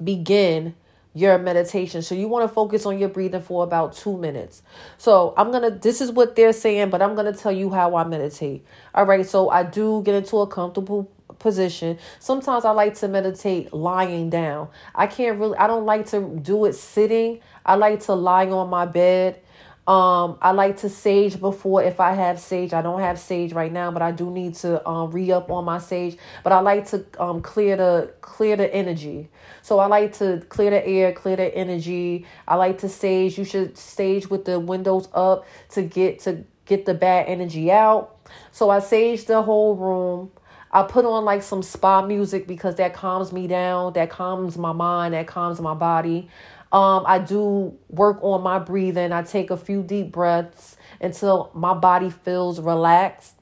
begin 0.03 0.75
your 1.15 1.39
meditation. 1.39 2.03
So 2.03 2.15
you 2.15 2.29
want 2.29 2.47
to 2.47 2.55
focus 2.55 2.85
on 2.85 2.99
your 2.99 3.09
breathing 3.09 3.41
for 3.41 3.65
about 3.65 3.95
2 3.95 4.19
minutes. 4.19 4.63
So 4.99 5.33
I'm 5.39 5.51
going 5.51 5.63
to 5.63 5.71
this 5.71 6.03
is 6.03 6.13
what 6.13 6.37
they're 6.37 6.53
saying, 6.53 6.91
but 6.91 7.01
I'm 7.01 7.15
going 7.15 7.33
to 7.33 7.39
tell 7.39 7.53
you 7.53 7.71
how 7.71 7.97
I 7.97 8.05
meditate. 8.05 8.65
All 8.95 9.07
right, 9.07 9.27
so 9.27 9.49
I 9.49 9.63
do 9.63 10.03
get 10.03 10.15
into 10.15 10.37
a 10.39 10.47
comfortable 10.47 11.11
position. 11.39 11.99
Sometimes 12.19 12.65
I 12.65 12.71
like 12.71 12.95
to 12.97 13.09
meditate 13.09 13.73
lying 13.73 14.31
down. 14.31 14.69
I 14.95 15.07
can't 15.07 15.39
really 15.39 15.57
I 15.57 15.67
don't 15.67 15.87
like 15.87 16.07
to 16.11 16.39
do 16.43 16.67
it 16.67 16.75
sitting. 16.75 17.41
I 17.65 17.77
like 17.77 18.01
to 18.05 18.15
lie 18.15 18.49
on 18.49 18.69
my 18.69 18.85
bed. 18.87 19.41
Um, 19.87 20.37
I 20.43 20.51
like 20.51 20.79
to 20.79 20.89
sage 20.89 21.39
before 21.39 21.81
if 21.83 22.01
I 22.01 22.13
have 22.13 22.41
sage. 22.41 22.73
I 22.73 22.83
don't 22.83 23.01
have 23.01 23.21
sage 23.21 23.53
right 23.53 23.71
now, 23.71 23.93
but 23.93 24.03
I 24.03 24.11
do 24.11 24.31
need 24.31 24.55
to 24.57 24.87
um 24.89 25.13
re 25.13 25.31
up 25.31 25.51
on 25.51 25.65
my 25.65 25.79
sage. 25.79 26.17
But 26.43 26.53
I 26.53 26.59
like 26.61 26.89
to 26.89 27.05
um 27.21 27.41
clear 27.41 27.77
the 27.77 28.13
clear 28.21 28.57
the 28.57 28.73
energy. 28.75 29.31
So 29.63 29.79
I 29.79 29.87
like 29.87 30.15
to 30.19 30.43
clear 30.49 30.71
the 30.71 30.85
air, 30.85 31.13
clear 31.13 31.37
the 31.37 31.55
energy. 31.55 32.27
I 32.49 32.57
like 32.57 32.79
to 32.79 32.89
sage. 32.89 33.39
You 33.39 33.45
should 33.45 33.79
sage 33.79 34.29
with 34.29 34.45
the 34.45 34.59
windows 34.59 35.09
up 35.15 35.47
to 35.71 35.83
get 35.83 36.19
to 36.21 36.45
get 36.65 36.85
the 36.85 36.95
bad 36.95 37.27
energy 37.29 37.71
out. 37.71 38.17
So 38.51 38.71
I 38.71 38.81
sage 38.81 39.27
the 39.27 39.43
whole 39.43 39.77
room. 39.77 40.33
I 40.71 40.83
put 40.83 41.05
on 41.05 41.25
like 41.25 41.43
some 41.43 41.63
spa 41.63 42.05
music 42.05 42.47
because 42.47 42.77
that 42.77 42.95
calms 42.95 43.33
me 43.33 43.47
down, 43.47 43.93
that 43.95 44.11
calms 44.11 44.59
my 44.59 44.73
mind, 44.73 45.15
that 45.15 45.27
calms 45.27 45.61
my 45.61 45.75
body. 45.75 46.29
Um, 46.73 47.05
I 47.07 47.19
do 47.21 47.79
work 47.89 48.19
on 48.23 48.43
my 48.43 48.59
breathing. 48.59 49.13
I 49.13 49.23
take 49.23 49.51
a 49.51 49.57
few 49.57 49.83
deep 49.83 50.13
breaths 50.13 50.77
until 51.01 51.51
my 51.55 51.75
body 51.75 52.11
feels 52.11 52.61
relaxed. 52.61 53.35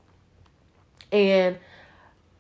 And 1.11 1.59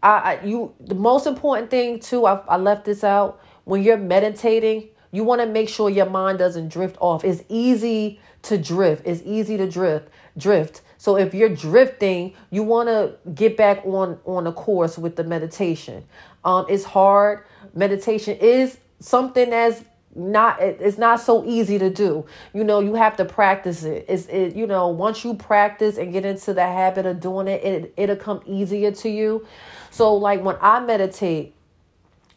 I, 0.02 0.08
I 0.10 0.44
you 0.44 0.74
the 0.80 0.94
most 0.94 1.26
important 1.26 1.70
thing 1.70 2.00
too, 2.00 2.26
I, 2.26 2.42
I 2.46 2.56
left 2.56 2.84
this 2.84 3.02
out. 3.02 3.40
When 3.64 3.82
you're 3.82 3.96
meditating, 3.96 4.90
you 5.10 5.24
want 5.24 5.40
to 5.40 5.46
make 5.46 5.68
sure 5.68 5.88
your 5.88 6.10
mind 6.10 6.38
doesn't 6.38 6.68
drift 6.68 6.96
off. 7.00 7.24
It's 7.24 7.42
easy 7.48 8.20
to 8.42 8.58
drift. 8.58 9.06
It's 9.06 9.22
easy 9.24 9.56
to 9.56 9.68
drift. 9.68 10.08
Drift. 10.36 10.82
So 11.04 11.18
if 11.18 11.34
you're 11.34 11.50
drifting, 11.50 12.32
you 12.50 12.62
want 12.62 12.88
to 12.88 13.12
get 13.34 13.58
back 13.58 13.84
on 13.84 14.18
on 14.24 14.46
a 14.46 14.52
course 14.52 14.96
with 14.96 15.16
the 15.16 15.24
meditation. 15.24 16.02
Um, 16.46 16.64
it's 16.66 16.84
hard. 16.84 17.44
Meditation 17.74 18.38
is 18.38 18.78
something 19.00 19.50
that's 19.50 19.84
not 20.14 20.62
it's 20.62 20.96
not 20.96 21.20
so 21.20 21.44
easy 21.44 21.76
to 21.76 21.90
do 21.90 22.24
you 22.54 22.64
know 22.64 22.78
you 22.78 22.94
have 22.94 23.16
to 23.16 23.24
practice 23.24 23.82
it 23.82 24.06
it's 24.08 24.26
it 24.26 24.54
you 24.54 24.64
know 24.64 24.86
once 24.86 25.24
you 25.24 25.34
practice 25.34 25.98
and 25.98 26.12
get 26.12 26.24
into 26.24 26.54
the 26.54 26.62
habit 26.62 27.04
of 27.04 27.18
doing 27.18 27.48
it, 27.48 27.62
it 27.64 27.92
it'll 27.96 28.14
come 28.14 28.40
easier 28.46 28.92
to 28.92 29.08
you 29.08 29.44
so 29.90 30.14
like 30.14 30.40
when 30.40 30.56
i 30.60 30.78
meditate 30.78 31.52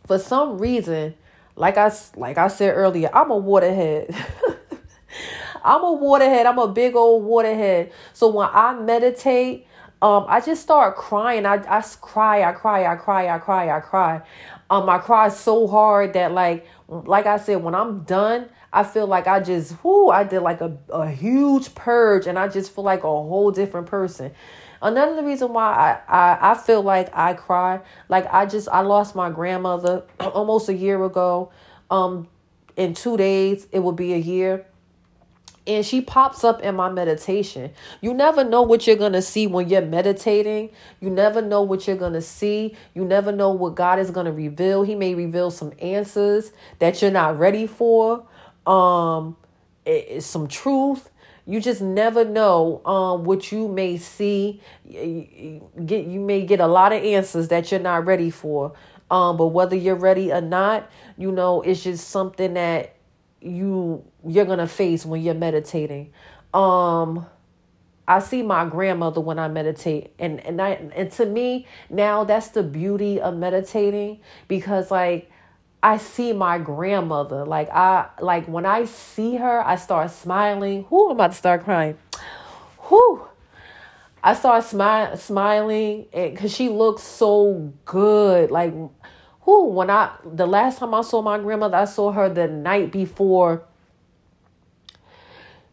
for 0.07 0.17
some 0.17 0.57
reason 0.57 1.13
like 1.55 1.77
i 1.77 1.91
like 2.15 2.39
i 2.39 2.47
said 2.47 2.75
earlier 2.75 3.11
i'm 3.13 3.29
a 3.29 3.37
waterhead 3.37 4.09
I'm 5.67 5.83
a 5.83 5.91
waterhead. 5.91 6.45
I'm 6.45 6.57
a 6.57 6.67
big 6.67 6.95
old 6.95 7.23
waterhead. 7.25 7.91
So 8.13 8.29
when 8.29 8.47
I 8.51 8.73
meditate, 8.73 9.67
um, 10.01 10.25
I 10.27 10.39
just 10.39 10.61
start 10.61 10.95
crying. 10.95 11.45
I, 11.45 11.55
I 11.55 11.81
cry, 11.99 12.43
I 12.43 12.53
cry, 12.53 12.85
I 12.85 12.95
cry, 12.95 13.35
I 13.35 13.39
cry, 13.39 13.75
I 13.75 13.79
cry. 13.81 14.21
Um, 14.69 14.89
I 14.89 14.97
cry 14.99 15.29
so 15.29 15.67
hard 15.67 16.13
that 16.13 16.31
like, 16.31 16.65
like 16.87 17.25
I 17.25 17.37
said, 17.37 17.63
when 17.63 17.75
I'm 17.75 18.03
done, 18.03 18.49
I 18.71 18.83
feel 18.83 19.07
like 19.07 19.27
I 19.27 19.39
just, 19.39 19.83
whoo, 19.83 20.09
I 20.09 20.23
did 20.23 20.41
like 20.41 20.61
a, 20.61 20.77
a 20.89 21.09
huge 21.09 21.73
purge 21.73 22.27
and 22.27 22.37
I 22.37 22.47
just 22.47 22.73
feel 22.73 22.83
like 22.83 22.99
a 22.99 23.07
whole 23.07 23.51
different 23.51 23.87
person. 23.87 24.31
Another 24.81 25.23
reason 25.23 25.51
why 25.51 25.99
I, 26.07 26.17
I, 26.17 26.51
I 26.51 26.53
feel 26.55 26.83
like 26.83 27.09
I 27.11 27.33
cry, 27.33 27.79
like 28.07 28.31
I 28.31 28.45
just, 28.45 28.69
I 28.69 28.81
lost 28.81 29.15
my 29.15 29.31
grandmother 29.31 30.03
almost 30.19 30.69
a 30.69 30.73
year 30.73 31.03
ago. 31.03 31.51
Um, 31.89 32.27
in 32.75 32.93
two 32.93 33.17
days, 33.17 33.67
it 33.71 33.79
will 33.79 33.93
be 33.93 34.13
a 34.13 34.17
year 34.17 34.66
and 35.67 35.85
she 35.85 35.99
pops 36.01 36.43
up 36.43 36.61
in 36.61 36.75
my 36.75 36.89
meditation. 36.89 37.71
You 38.01 38.13
never 38.13 38.43
know 38.43 38.61
what 38.61 38.87
you're 38.87 38.95
going 38.95 39.13
to 39.13 39.21
see 39.21 39.45
when 39.47 39.69
you're 39.69 39.81
meditating. 39.81 40.69
You 41.01 41.09
never 41.09 41.41
know 41.41 41.61
what 41.61 41.87
you're 41.87 41.97
going 41.97 42.13
to 42.13 42.21
see. 42.21 42.75
You 42.93 43.03
never 43.03 43.31
know 43.33 43.51
what 43.51 43.75
God 43.75 43.99
is 43.99 44.09
going 44.09 44.25
to 44.25 44.31
reveal. 44.31 44.83
He 44.83 44.95
may 44.95 45.13
reveal 45.13 45.51
some 45.51 45.73
answers 45.79 46.51
that 46.79 47.01
you're 47.01 47.11
not 47.11 47.37
ready 47.37 47.67
for. 47.67 48.25
Um 48.65 49.37
it's 49.85 50.25
some 50.25 50.47
truth. 50.47 51.09
You 51.45 51.61
just 51.61 51.81
never 51.81 52.25
know 52.25 52.81
um 52.85 53.23
what 53.23 53.51
you 53.51 53.67
may 53.67 53.97
see. 53.97 54.61
Get 54.89 56.05
you 56.07 56.19
may 56.19 56.45
get 56.45 56.59
a 56.59 56.67
lot 56.67 56.91
of 56.91 57.03
answers 57.03 57.49
that 57.49 57.71
you're 57.71 57.79
not 57.79 58.05
ready 58.05 58.29
for. 58.29 58.73
Um 59.09 59.37
but 59.37 59.47
whether 59.47 59.75
you're 59.75 59.95
ready 59.95 60.31
or 60.31 60.41
not, 60.41 60.89
you 61.17 61.31
know, 61.31 61.61
it's 61.61 61.83
just 61.83 62.09
something 62.09 62.55
that 62.55 62.96
you 63.47 64.03
you're 64.25 64.45
gonna 64.45 64.67
face 64.67 65.05
when 65.05 65.21
you're 65.21 65.33
meditating. 65.33 66.13
Um 66.53 67.25
I 68.07 68.19
see 68.19 68.41
my 68.41 68.65
grandmother 68.65 69.19
when 69.19 69.39
I 69.39 69.47
meditate 69.47 70.13
and 70.19 70.39
and 70.45 70.61
I 70.61 70.89
and 70.95 71.11
to 71.13 71.25
me 71.25 71.67
now 71.89 72.23
that's 72.23 72.49
the 72.49 72.63
beauty 72.63 73.19
of 73.19 73.35
meditating 73.35 74.19
because 74.47 74.91
like 74.91 75.31
I 75.83 75.97
see 75.97 76.33
my 76.33 76.57
grandmother 76.57 77.45
like 77.45 77.69
I 77.69 78.07
like 78.19 78.47
when 78.47 78.65
I 78.65 78.85
see 78.85 79.35
her 79.35 79.65
I 79.65 79.75
start 79.75 80.11
smiling. 80.11 80.85
Who 80.89 81.07
I'm 81.07 81.11
about 81.11 81.31
to 81.31 81.37
start 81.37 81.63
crying. 81.63 81.97
Who 82.79 83.27
I 84.23 84.33
start 84.33 84.65
smile, 84.65 85.15
smiling 85.15 86.07
because 86.11 86.53
she 86.53 86.69
looks 86.69 87.03
so 87.03 87.71
good. 87.85 88.51
Like, 88.51 88.73
who 89.47 89.67
when 89.67 89.89
I 89.89 90.11
the 90.25 90.45
last 90.45 90.79
time 90.79 90.93
I 90.93 91.01
saw 91.01 91.21
my 91.21 91.39
grandmother, 91.39 91.77
I 91.77 91.85
saw 91.85 92.11
her 92.11 92.27
the 92.27 92.49
night 92.49 92.91
before 92.91 93.63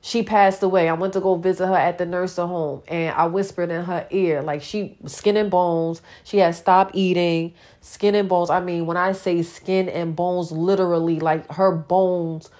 she 0.00 0.22
passed 0.22 0.62
away. 0.62 0.88
I 0.88 0.92
went 0.92 1.12
to 1.14 1.20
go 1.20 1.34
visit 1.34 1.66
her 1.66 1.74
at 1.74 1.98
the 1.98 2.06
nursing 2.06 2.46
home 2.46 2.82
and 2.87 3.12
I 3.16 3.26
whispered 3.26 3.72
in 3.72 3.84
her 3.84 4.06
ear, 4.12 4.42
like 4.42 4.62
she 4.62 4.96
skin 5.06 5.37
and 5.37 5.50
bones. 5.50 6.02
She 6.22 6.38
had 6.38 6.54
stopped 6.54 6.94
eating, 6.94 7.52
skin 7.80 8.14
and 8.14 8.28
bones. 8.28 8.48
I 8.48 8.60
mean, 8.60 8.87
when 8.87 8.96
I 8.96 9.10
say 9.10 9.42
skin 9.42 9.88
and 9.88 10.14
bones, 10.14 10.52
literally, 10.52 11.18
like 11.18 11.50
her 11.54 11.72
bones 11.72 12.50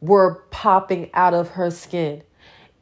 were 0.00 0.42
popping 0.50 1.08
out 1.14 1.34
of 1.34 1.50
her 1.50 1.70
skin. 1.70 2.24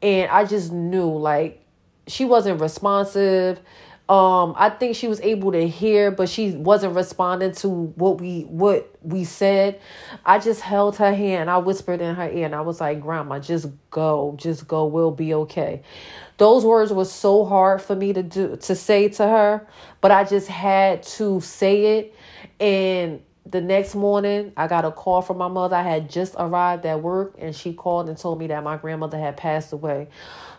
And 0.01 0.31
I 0.31 0.45
just 0.45 0.71
knew, 0.71 1.09
like, 1.09 1.63
she 2.07 2.25
wasn't 2.25 2.59
responsive 2.59 3.59
um 4.09 4.53
i 4.57 4.69
think 4.69 4.95
she 4.95 5.07
was 5.07 5.19
able 5.19 5.51
to 5.51 5.67
hear 5.67 6.11
but 6.11 6.29
she 6.29 6.51
wasn't 6.51 6.95
responding 6.95 7.51
to 7.51 7.67
what 7.67 8.21
we 8.21 8.41
what 8.43 8.97
we 9.07 9.23
said. 9.23 9.79
I 10.25 10.37
just 10.39 10.59
held 10.59 10.97
her 10.97 11.13
hand. 11.13 11.49
I 11.49 11.59
whispered 11.59 12.01
in 12.01 12.15
her 12.15 12.29
ear 12.29 12.45
and 12.45 12.55
i 12.55 12.61
was 12.61 12.81
like 12.81 13.01
grandma 13.01 13.39
just 13.39 13.67
go 13.89 14.35
just 14.37 14.67
go. 14.67 14.85
We'll 14.85 15.11
be 15.11 15.33
okay. 15.33 15.81
Those 16.37 16.65
words 16.65 16.91
were 16.91 17.05
so 17.05 17.45
hard 17.45 17.81
for 17.81 17.95
me 17.95 18.13
to 18.13 18.21
do 18.23 18.57
to 18.57 18.75
say 18.75 19.07
to 19.09 19.27
her 19.27 19.67
but 20.01 20.11
i 20.11 20.23
just 20.23 20.47
had 20.47 21.03
to 21.03 21.39
say 21.41 21.99
it. 21.99 22.15
And 22.59 23.21
the 23.45 23.61
next 23.61 23.95
morning 23.95 24.51
i 24.57 24.67
got 24.67 24.83
a 24.83 24.91
call 24.91 25.21
from 25.21 25.37
my 25.37 25.47
mother. 25.47 25.77
I 25.77 25.83
had 25.83 26.09
just 26.09 26.35
arrived 26.37 26.85
at 26.85 27.01
work 27.01 27.35
and 27.39 27.55
she 27.55 27.73
called 27.73 28.09
and 28.09 28.17
told 28.17 28.39
me 28.39 28.47
that 28.47 28.63
my 28.63 28.75
grandmother 28.77 29.17
had 29.17 29.37
passed 29.37 29.71
away. 29.71 30.09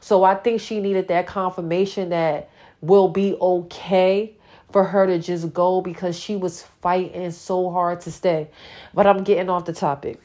So 0.01 0.25
i 0.25 0.35
think 0.35 0.61
she 0.61 0.81
needed 0.81 1.09
that 1.09 1.27
confirmation 1.27 2.09
that 2.11 2.51
will 2.81 3.09
be 3.09 3.35
okay 3.35 4.35
for 4.73 4.85
her 4.85 5.07
to 5.07 5.19
just 5.19 5.53
go 5.53 5.81
because 5.81 6.19
she 6.19 6.37
was 6.37 6.63
fighting 6.63 7.31
so 7.31 7.71
hard 7.71 8.01
to 8.03 8.13
stay. 8.13 8.49
But 8.95 9.07
I'm 9.07 9.25
getting 9.25 9.49
off 9.49 9.65
the 9.65 9.73
topic. 9.73 10.21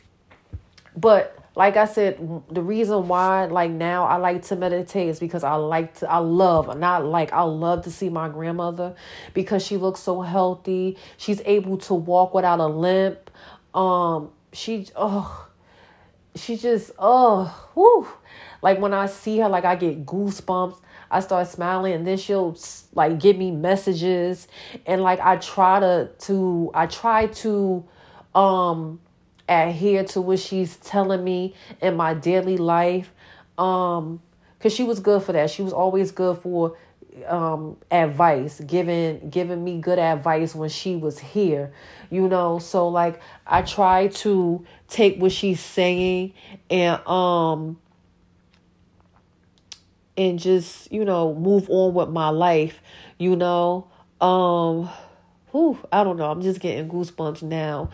But 0.95 1.37
like 1.55 1.77
I 1.77 1.85
said, 1.85 2.17
the 2.49 2.61
reason 2.61 3.07
why 3.07 3.45
like 3.45 3.71
now 3.71 4.05
I 4.05 4.17
like 4.17 4.43
to 4.43 4.55
meditate 4.55 5.09
is 5.09 5.19
because 5.19 5.43
I 5.43 5.55
like 5.55 5.99
to 5.99 6.09
I 6.09 6.17
love 6.17 6.77
not 6.77 7.05
like 7.05 7.31
I 7.31 7.43
love 7.43 7.83
to 7.83 7.91
see 7.91 8.09
my 8.09 8.27
grandmother 8.27 8.95
because 9.33 9.65
she 9.65 9.77
looks 9.77 9.99
so 9.99 10.21
healthy. 10.21 10.97
She's 11.17 11.41
able 11.45 11.77
to 11.79 11.93
walk 11.93 12.33
without 12.33 12.59
a 12.59 12.67
limp. 12.67 13.29
Um 13.73 14.31
she 14.51 14.87
oh 14.95 15.47
she 16.35 16.57
just 16.57 16.91
oh 16.97 17.69
whoo 17.75 18.07
like 18.63 18.79
when 18.79 18.93
I 18.93 19.05
see 19.05 19.37
her 19.39 19.49
like 19.49 19.65
I 19.65 19.75
get 19.75 20.05
goosebumps. 20.05 20.79
I 21.13 21.19
start 21.19 21.47
smiling 21.47 21.93
and 21.93 22.07
then 22.07 22.17
she'll 22.17 22.57
like 22.93 23.19
give 23.19 23.37
me 23.37 23.51
messages 23.51 24.47
and 24.87 25.01
like 25.01 25.19
I 25.19 25.37
try 25.37 25.79
to 25.79 26.09
to 26.19 26.71
I 26.73 26.87
try 26.87 27.27
to 27.27 27.85
um 28.33 28.99
adhere 29.47 30.03
to 30.05 30.21
what 30.21 30.39
she's 30.39 30.77
telling 30.77 31.23
me 31.23 31.53
in 31.81 31.95
my 31.95 32.15
daily 32.15 32.57
life. 32.57 33.11
Um, 33.59 34.21
cause 34.59 34.73
she 34.73 34.83
was 34.83 34.99
good 34.99 35.21
for 35.21 35.33
that. 35.33 35.51
She 35.51 35.61
was 35.61 35.71
always 35.71 36.11
good 36.11 36.39
for 36.39 36.75
um 37.27 37.77
advice 37.91 38.59
giving 38.61 39.29
giving 39.29 39.63
me 39.63 39.79
good 39.79 39.99
advice 39.99 40.55
when 40.55 40.67
she 40.67 40.95
was 40.95 41.19
here 41.19 41.71
you 42.09 42.27
know 42.27 42.57
so 42.57 42.87
like 42.87 43.21
i 43.45 43.61
try 43.61 44.07
to 44.07 44.65
take 44.87 45.19
what 45.19 45.31
she's 45.31 45.59
saying 45.59 46.33
and 46.71 47.05
um 47.07 47.77
and 50.15 50.39
just 50.39 50.91
you 50.91 51.03
know 51.03 51.33
move 51.35 51.69
on 51.69 51.93
with 51.93 52.09
my 52.09 52.29
life 52.29 52.79
you 53.17 53.35
know? 53.35 53.87
Um 54.21 54.89
whew, 55.51 55.77
i 55.91 56.03
don't 56.03 56.17
know. 56.17 56.29
I'm 56.29 56.41
just 56.41 56.59
getting 56.59 56.89
goosebumps 56.89 57.41
now. 57.43 57.89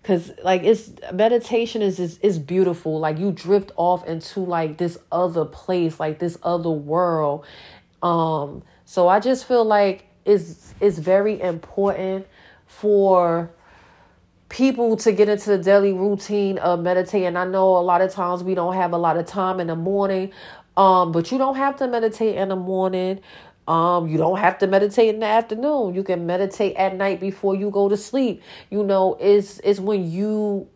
Because 0.00 0.32
like 0.42 0.62
it's 0.64 0.90
meditation 1.12 1.82
is, 1.82 2.00
is 2.00 2.18
is 2.18 2.38
beautiful. 2.38 2.98
Like 2.98 3.18
you 3.18 3.30
drift 3.32 3.70
off 3.76 4.06
into 4.06 4.40
like 4.40 4.78
this 4.78 4.98
other 5.10 5.44
place 5.44 6.00
like 6.00 6.18
this 6.18 6.38
other 6.42 6.70
world. 6.70 7.44
Um 8.02 8.62
so 8.84 9.08
i 9.08 9.20
just 9.20 9.46
feel 9.46 9.64
like 9.64 10.06
it's 10.24 10.74
it's 10.80 10.98
very 10.98 11.40
important 11.40 12.26
for 12.66 13.50
people 14.48 14.96
to 14.98 15.12
get 15.12 15.28
into 15.28 15.48
the 15.48 15.58
daily 15.58 15.92
routine 15.92 16.58
of 16.58 16.80
meditating. 16.80 17.36
I 17.36 17.44
know 17.46 17.76
a 17.78 17.80
lot 17.80 18.02
of 18.02 18.12
times 18.12 18.42
we 18.44 18.54
don't 18.54 18.74
have 18.74 18.92
a 18.92 18.98
lot 18.98 19.16
of 19.16 19.24
time 19.24 19.60
in 19.60 19.68
the 19.68 19.76
morning 19.76 20.30
um 20.76 21.12
but 21.12 21.30
you 21.30 21.38
don't 21.38 21.56
have 21.56 21.76
to 21.76 21.86
meditate 21.86 22.36
in 22.36 22.48
the 22.48 22.56
morning 22.56 23.20
um, 23.68 24.08
you 24.08 24.18
don't 24.18 24.38
have 24.38 24.58
to 24.58 24.66
meditate 24.66 25.14
in 25.14 25.20
the 25.20 25.26
afternoon. 25.26 25.94
You 25.94 26.02
can 26.02 26.26
meditate 26.26 26.74
at 26.76 26.96
night 26.96 27.20
before 27.20 27.54
you 27.54 27.70
go 27.70 27.88
to 27.88 27.96
sleep. 27.96 28.42
You 28.70 28.82
know, 28.82 29.16
it's 29.20 29.60
it's 29.62 29.78
when 29.78 30.10
you 30.10 30.68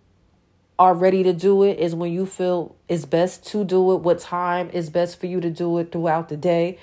are 0.78 0.94
ready 0.94 1.22
to 1.24 1.32
do 1.32 1.62
it, 1.62 1.78
is 1.78 1.94
when 1.94 2.12
you 2.12 2.26
feel 2.26 2.76
it's 2.88 3.04
best 3.04 3.44
to 3.46 3.64
do 3.64 3.92
it, 3.92 3.96
what 4.02 4.20
time 4.20 4.70
is 4.70 4.90
best 4.90 5.18
for 5.18 5.26
you 5.26 5.40
to 5.40 5.50
do 5.50 5.78
it 5.78 5.90
throughout 5.90 6.28
the 6.28 6.36
day. 6.36 6.78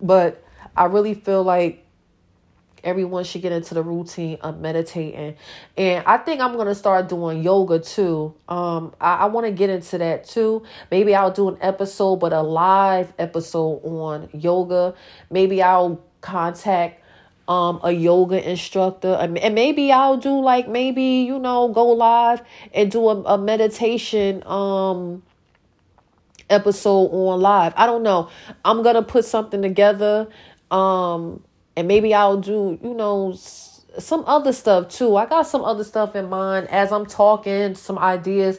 But 0.00 0.42
I 0.76 0.84
really 0.86 1.14
feel 1.14 1.42
like 1.42 1.84
everyone 2.84 3.24
should 3.24 3.42
get 3.42 3.52
into 3.52 3.74
the 3.74 3.82
routine 3.82 4.38
of 4.40 4.60
meditating. 4.60 5.36
And 5.76 6.04
i 6.06 6.16
think 6.18 6.40
i'm 6.40 6.56
gonna 6.56 6.74
start 6.74 7.08
doing 7.08 7.42
yoga 7.42 7.78
too. 7.78 8.34
Um 8.48 8.94
i, 9.00 9.16
I 9.16 9.24
want 9.26 9.46
to 9.46 9.52
get 9.52 9.70
into 9.70 9.98
that 9.98 10.24
too. 10.24 10.64
Maybe 10.90 11.14
i'll 11.14 11.30
do 11.30 11.48
an 11.48 11.58
episode 11.60 12.16
but 12.16 12.32
a 12.32 12.42
live 12.42 13.12
episode 13.18 13.80
on 13.84 14.28
yoga. 14.32 14.94
Maybe 15.30 15.62
i'll 15.62 16.00
contact 16.20 17.02
um 17.48 17.80
a 17.82 17.92
yoga 17.92 18.48
instructor. 18.48 19.14
And 19.14 19.54
maybe 19.54 19.92
i'll 19.92 20.16
do 20.16 20.40
like 20.40 20.68
maybe 20.68 21.02
you 21.02 21.38
know 21.38 21.68
go 21.68 21.86
live 21.86 22.42
and 22.72 22.90
do 22.90 23.08
a, 23.08 23.22
a 23.22 23.38
meditation 23.38 24.42
um 24.46 25.22
episode 26.50 27.08
on 27.08 27.40
live. 27.40 27.72
I 27.76 27.86
don't 27.86 28.02
know. 28.02 28.30
I'm 28.64 28.82
gonna 28.82 29.02
put 29.02 29.24
something 29.24 29.62
together 29.62 30.28
um 30.70 31.42
and 31.78 31.86
maybe 31.86 32.12
I'll 32.12 32.38
do, 32.38 32.78
you 32.82 32.94
know, 32.94 33.34
some 33.98 34.24
other 34.26 34.52
stuff 34.52 34.88
too. 34.88 35.16
I 35.16 35.26
got 35.26 35.46
some 35.46 35.64
other 35.64 35.84
stuff 35.84 36.16
in 36.16 36.28
mind 36.28 36.68
as 36.68 36.92
I'm 36.92 37.06
talking, 37.06 37.74
some 37.74 37.98
ideas 37.98 38.58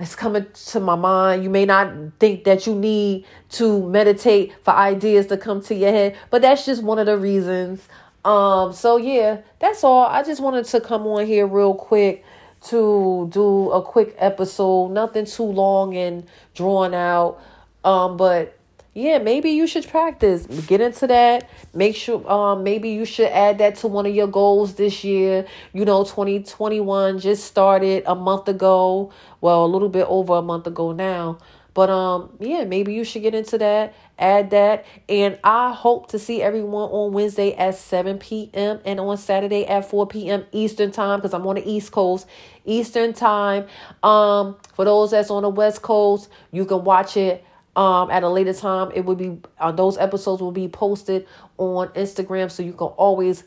it's 0.00 0.14
coming 0.14 0.46
to 0.66 0.80
my 0.80 0.94
mind. 0.94 1.42
You 1.42 1.50
may 1.50 1.64
not 1.64 1.92
think 2.20 2.44
that 2.44 2.66
you 2.66 2.74
need 2.74 3.24
to 3.50 3.88
meditate 3.88 4.54
for 4.62 4.70
ideas 4.72 5.26
to 5.26 5.36
come 5.36 5.60
to 5.62 5.74
your 5.74 5.90
head, 5.90 6.16
but 6.30 6.42
that's 6.42 6.64
just 6.64 6.82
one 6.82 6.98
of 6.98 7.06
the 7.06 7.18
reasons. 7.18 7.86
Um, 8.24 8.72
so 8.72 8.96
yeah, 8.96 9.40
that's 9.58 9.82
all. 9.82 10.06
I 10.06 10.22
just 10.22 10.40
wanted 10.40 10.66
to 10.66 10.80
come 10.80 11.06
on 11.06 11.26
here 11.26 11.46
real 11.46 11.74
quick 11.74 12.24
to 12.66 13.28
do 13.32 13.70
a 13.70 13.82
quick 13.82 14.14
episode, 14.18 14.88
nothing 14.92 15.24
too 15.24 15.44
long 15.44 15.96
and 15.96 16.26
drawn 16.54 16.94
out. 16.94 17.40
Um, 17.84 18.16
but 18.16 18.57
yeah, 18.98 19.18
maybe 19.18 19.50
you 19.50 19.68
should 19.68 19.86
practice. 19.86 20.44
Get 20.66 20.80
into 20.80 21.06
that. 21.06 21.48
Make 21.72 21.94
sure 21.94 22.28
um 22.28 22.64
maybe 22.64 22.90
you 22.90 23.04
should 23.04 23.28
add 23.28 23.58
that 23.58 23.76
to 23.76 23.86
one 23.86 24.06
of 24.06 24.14
your 24.14 24.26
goals 24.26 24.74
this 24.74 25.04
year. 25.04 25.46
You 25.72 25.84
know, 25.84 26.02
2021 26.02 27.20
just 27.20 27.44
started 27.44 28.02
a 28.06 28.16
month 28.16 28.48
ago. 28.48 29.12
Well, 29.40 29.64
a 29.64 29.68
little 29.68 29.88
bit 29.88 30.04
over 30.08 30.34
a 30.34 30.42
month 30.42 30.66
ago 30.66 30.90
now. 30.90 31.38
But 31.74 31.90
um 31.90 32.36
yeah, 32.40 32.64
maybe 32.64 32.92
you 32.92 33.04
should 33.04 33.22
get 33.22 33.36
into 33.36 33.56
that. 33.58 33.94
Add 34.18 34.50
that. 34.50 34.84
And 35.08 35.38
I 35.44 35.72
hope 35.72 36.08
to 36.10 36.18
see 36.18 36.42
everyone 36.42 36.90
on 36.90 37.12
Wednesday 37.12 37.54
at 37.54 37.76
7 37.76 38.18
p.m. 38.18 38.80
and 38.84 38.98
on 38.98 39.16
Saturday 39.16 39.64
at 39.64 39.88
4 39.88 40.08
p.m. 40.08 40.44
Eastern 40.50 40.90
time 40.90 41.20
because 41.20 41.34
I'm 41.34 41.46
on 41.46 41.54
the 41.54 41.70
East 41.70 41.92
Coast. 41.92 42.26
Eastern 42.64 43.12
time. 43.12 43.66
Um, 44.02 44.56
for 44.74 44.84
those 44.84 45.12
that's 45.12 45.30
on 45.30 45.44
the 45.44 45.50
West 45.50 45.82
Coast, 45.82 46.28
you 46.50 46.64
can 46.64 46.82
watch 46.82 47.16
it 47.16 47.44
um, 47.78 48.10
at 48.10 48.24
a 48.24 48.28
later 48.28 48.52
time. 48.52 48.90
It 48.92 49.04
will 49.04 49.14
be 49.14 49.38
uh, 49.58 49.70
those 49.70 49.96
episodes 49.96 50.42
will 50.42 50.50
be 50.50 50.66
posted 50.66 51.28
on 51.58 51.88
Instagram, 51.90 52.50
so 52.50 52.64
you 52.64 52.72
can 52.72 52.88
always 52.88 53.44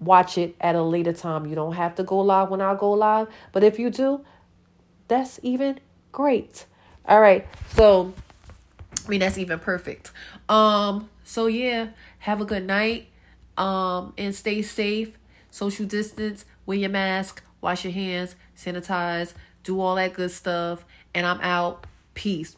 watch 0.00 0.36
it 0.36 0.56
at 0.60 0.74
a 0.74 0.82
later 0.82 1.12
time. 1.12 1.46
You 1.46 1.54
don't 1.54 1.74
have 1.74 1.94
to 1.94 2.02
go 2.02 2.18
live 2.18 2.50
when 2.50 2.60
I 2.60 2.74
go 2.74 2.90
live, 2.90 3.28
but 3.52 3.62
if 3.62 3.78
you 3.78 3.90
do, 3.90 4.24
that's 5.06 5.38
even 5.44 5.78
great. 6.10 6.66
All 7.06 7.20
right, 7.20 7.46
so 7.74 8.12
I 9.06 9.08
mean 9.08 9.20
that's 9.20 9.38
even 9.38 9.60
perfect. 9.60 10.10
Um, 10.48 11.08
so 11.22 11.46
yeah, 11.46 11.90
have 12.18 12.40
a 12.40 12.44
good 12.44 12.66
night. 12.66 13.06
Um, 13.56 14.12
and 14.18 14.34
stay 14.34 14.62
safe. 14.62 15.18
Social 15.50 15.86
distance. 15.86 16.44
Wear 16.66 16.78
your 16.78 16.90
mask. 16.90 17.42
Wash 17.60 17.84
your 17.84 17.92
hands. 17.92 18.34
Sanitize. 18.56 19.34
Do 19.62 19.80
all 19.80 19.96
that 19.96 20.14
good 20.14 20.30
stuff. 20.30 20.84
And 21.14 21.26
I'm 21.26 21.40
out. 21.40 21.86
Peace. 22.18 22.56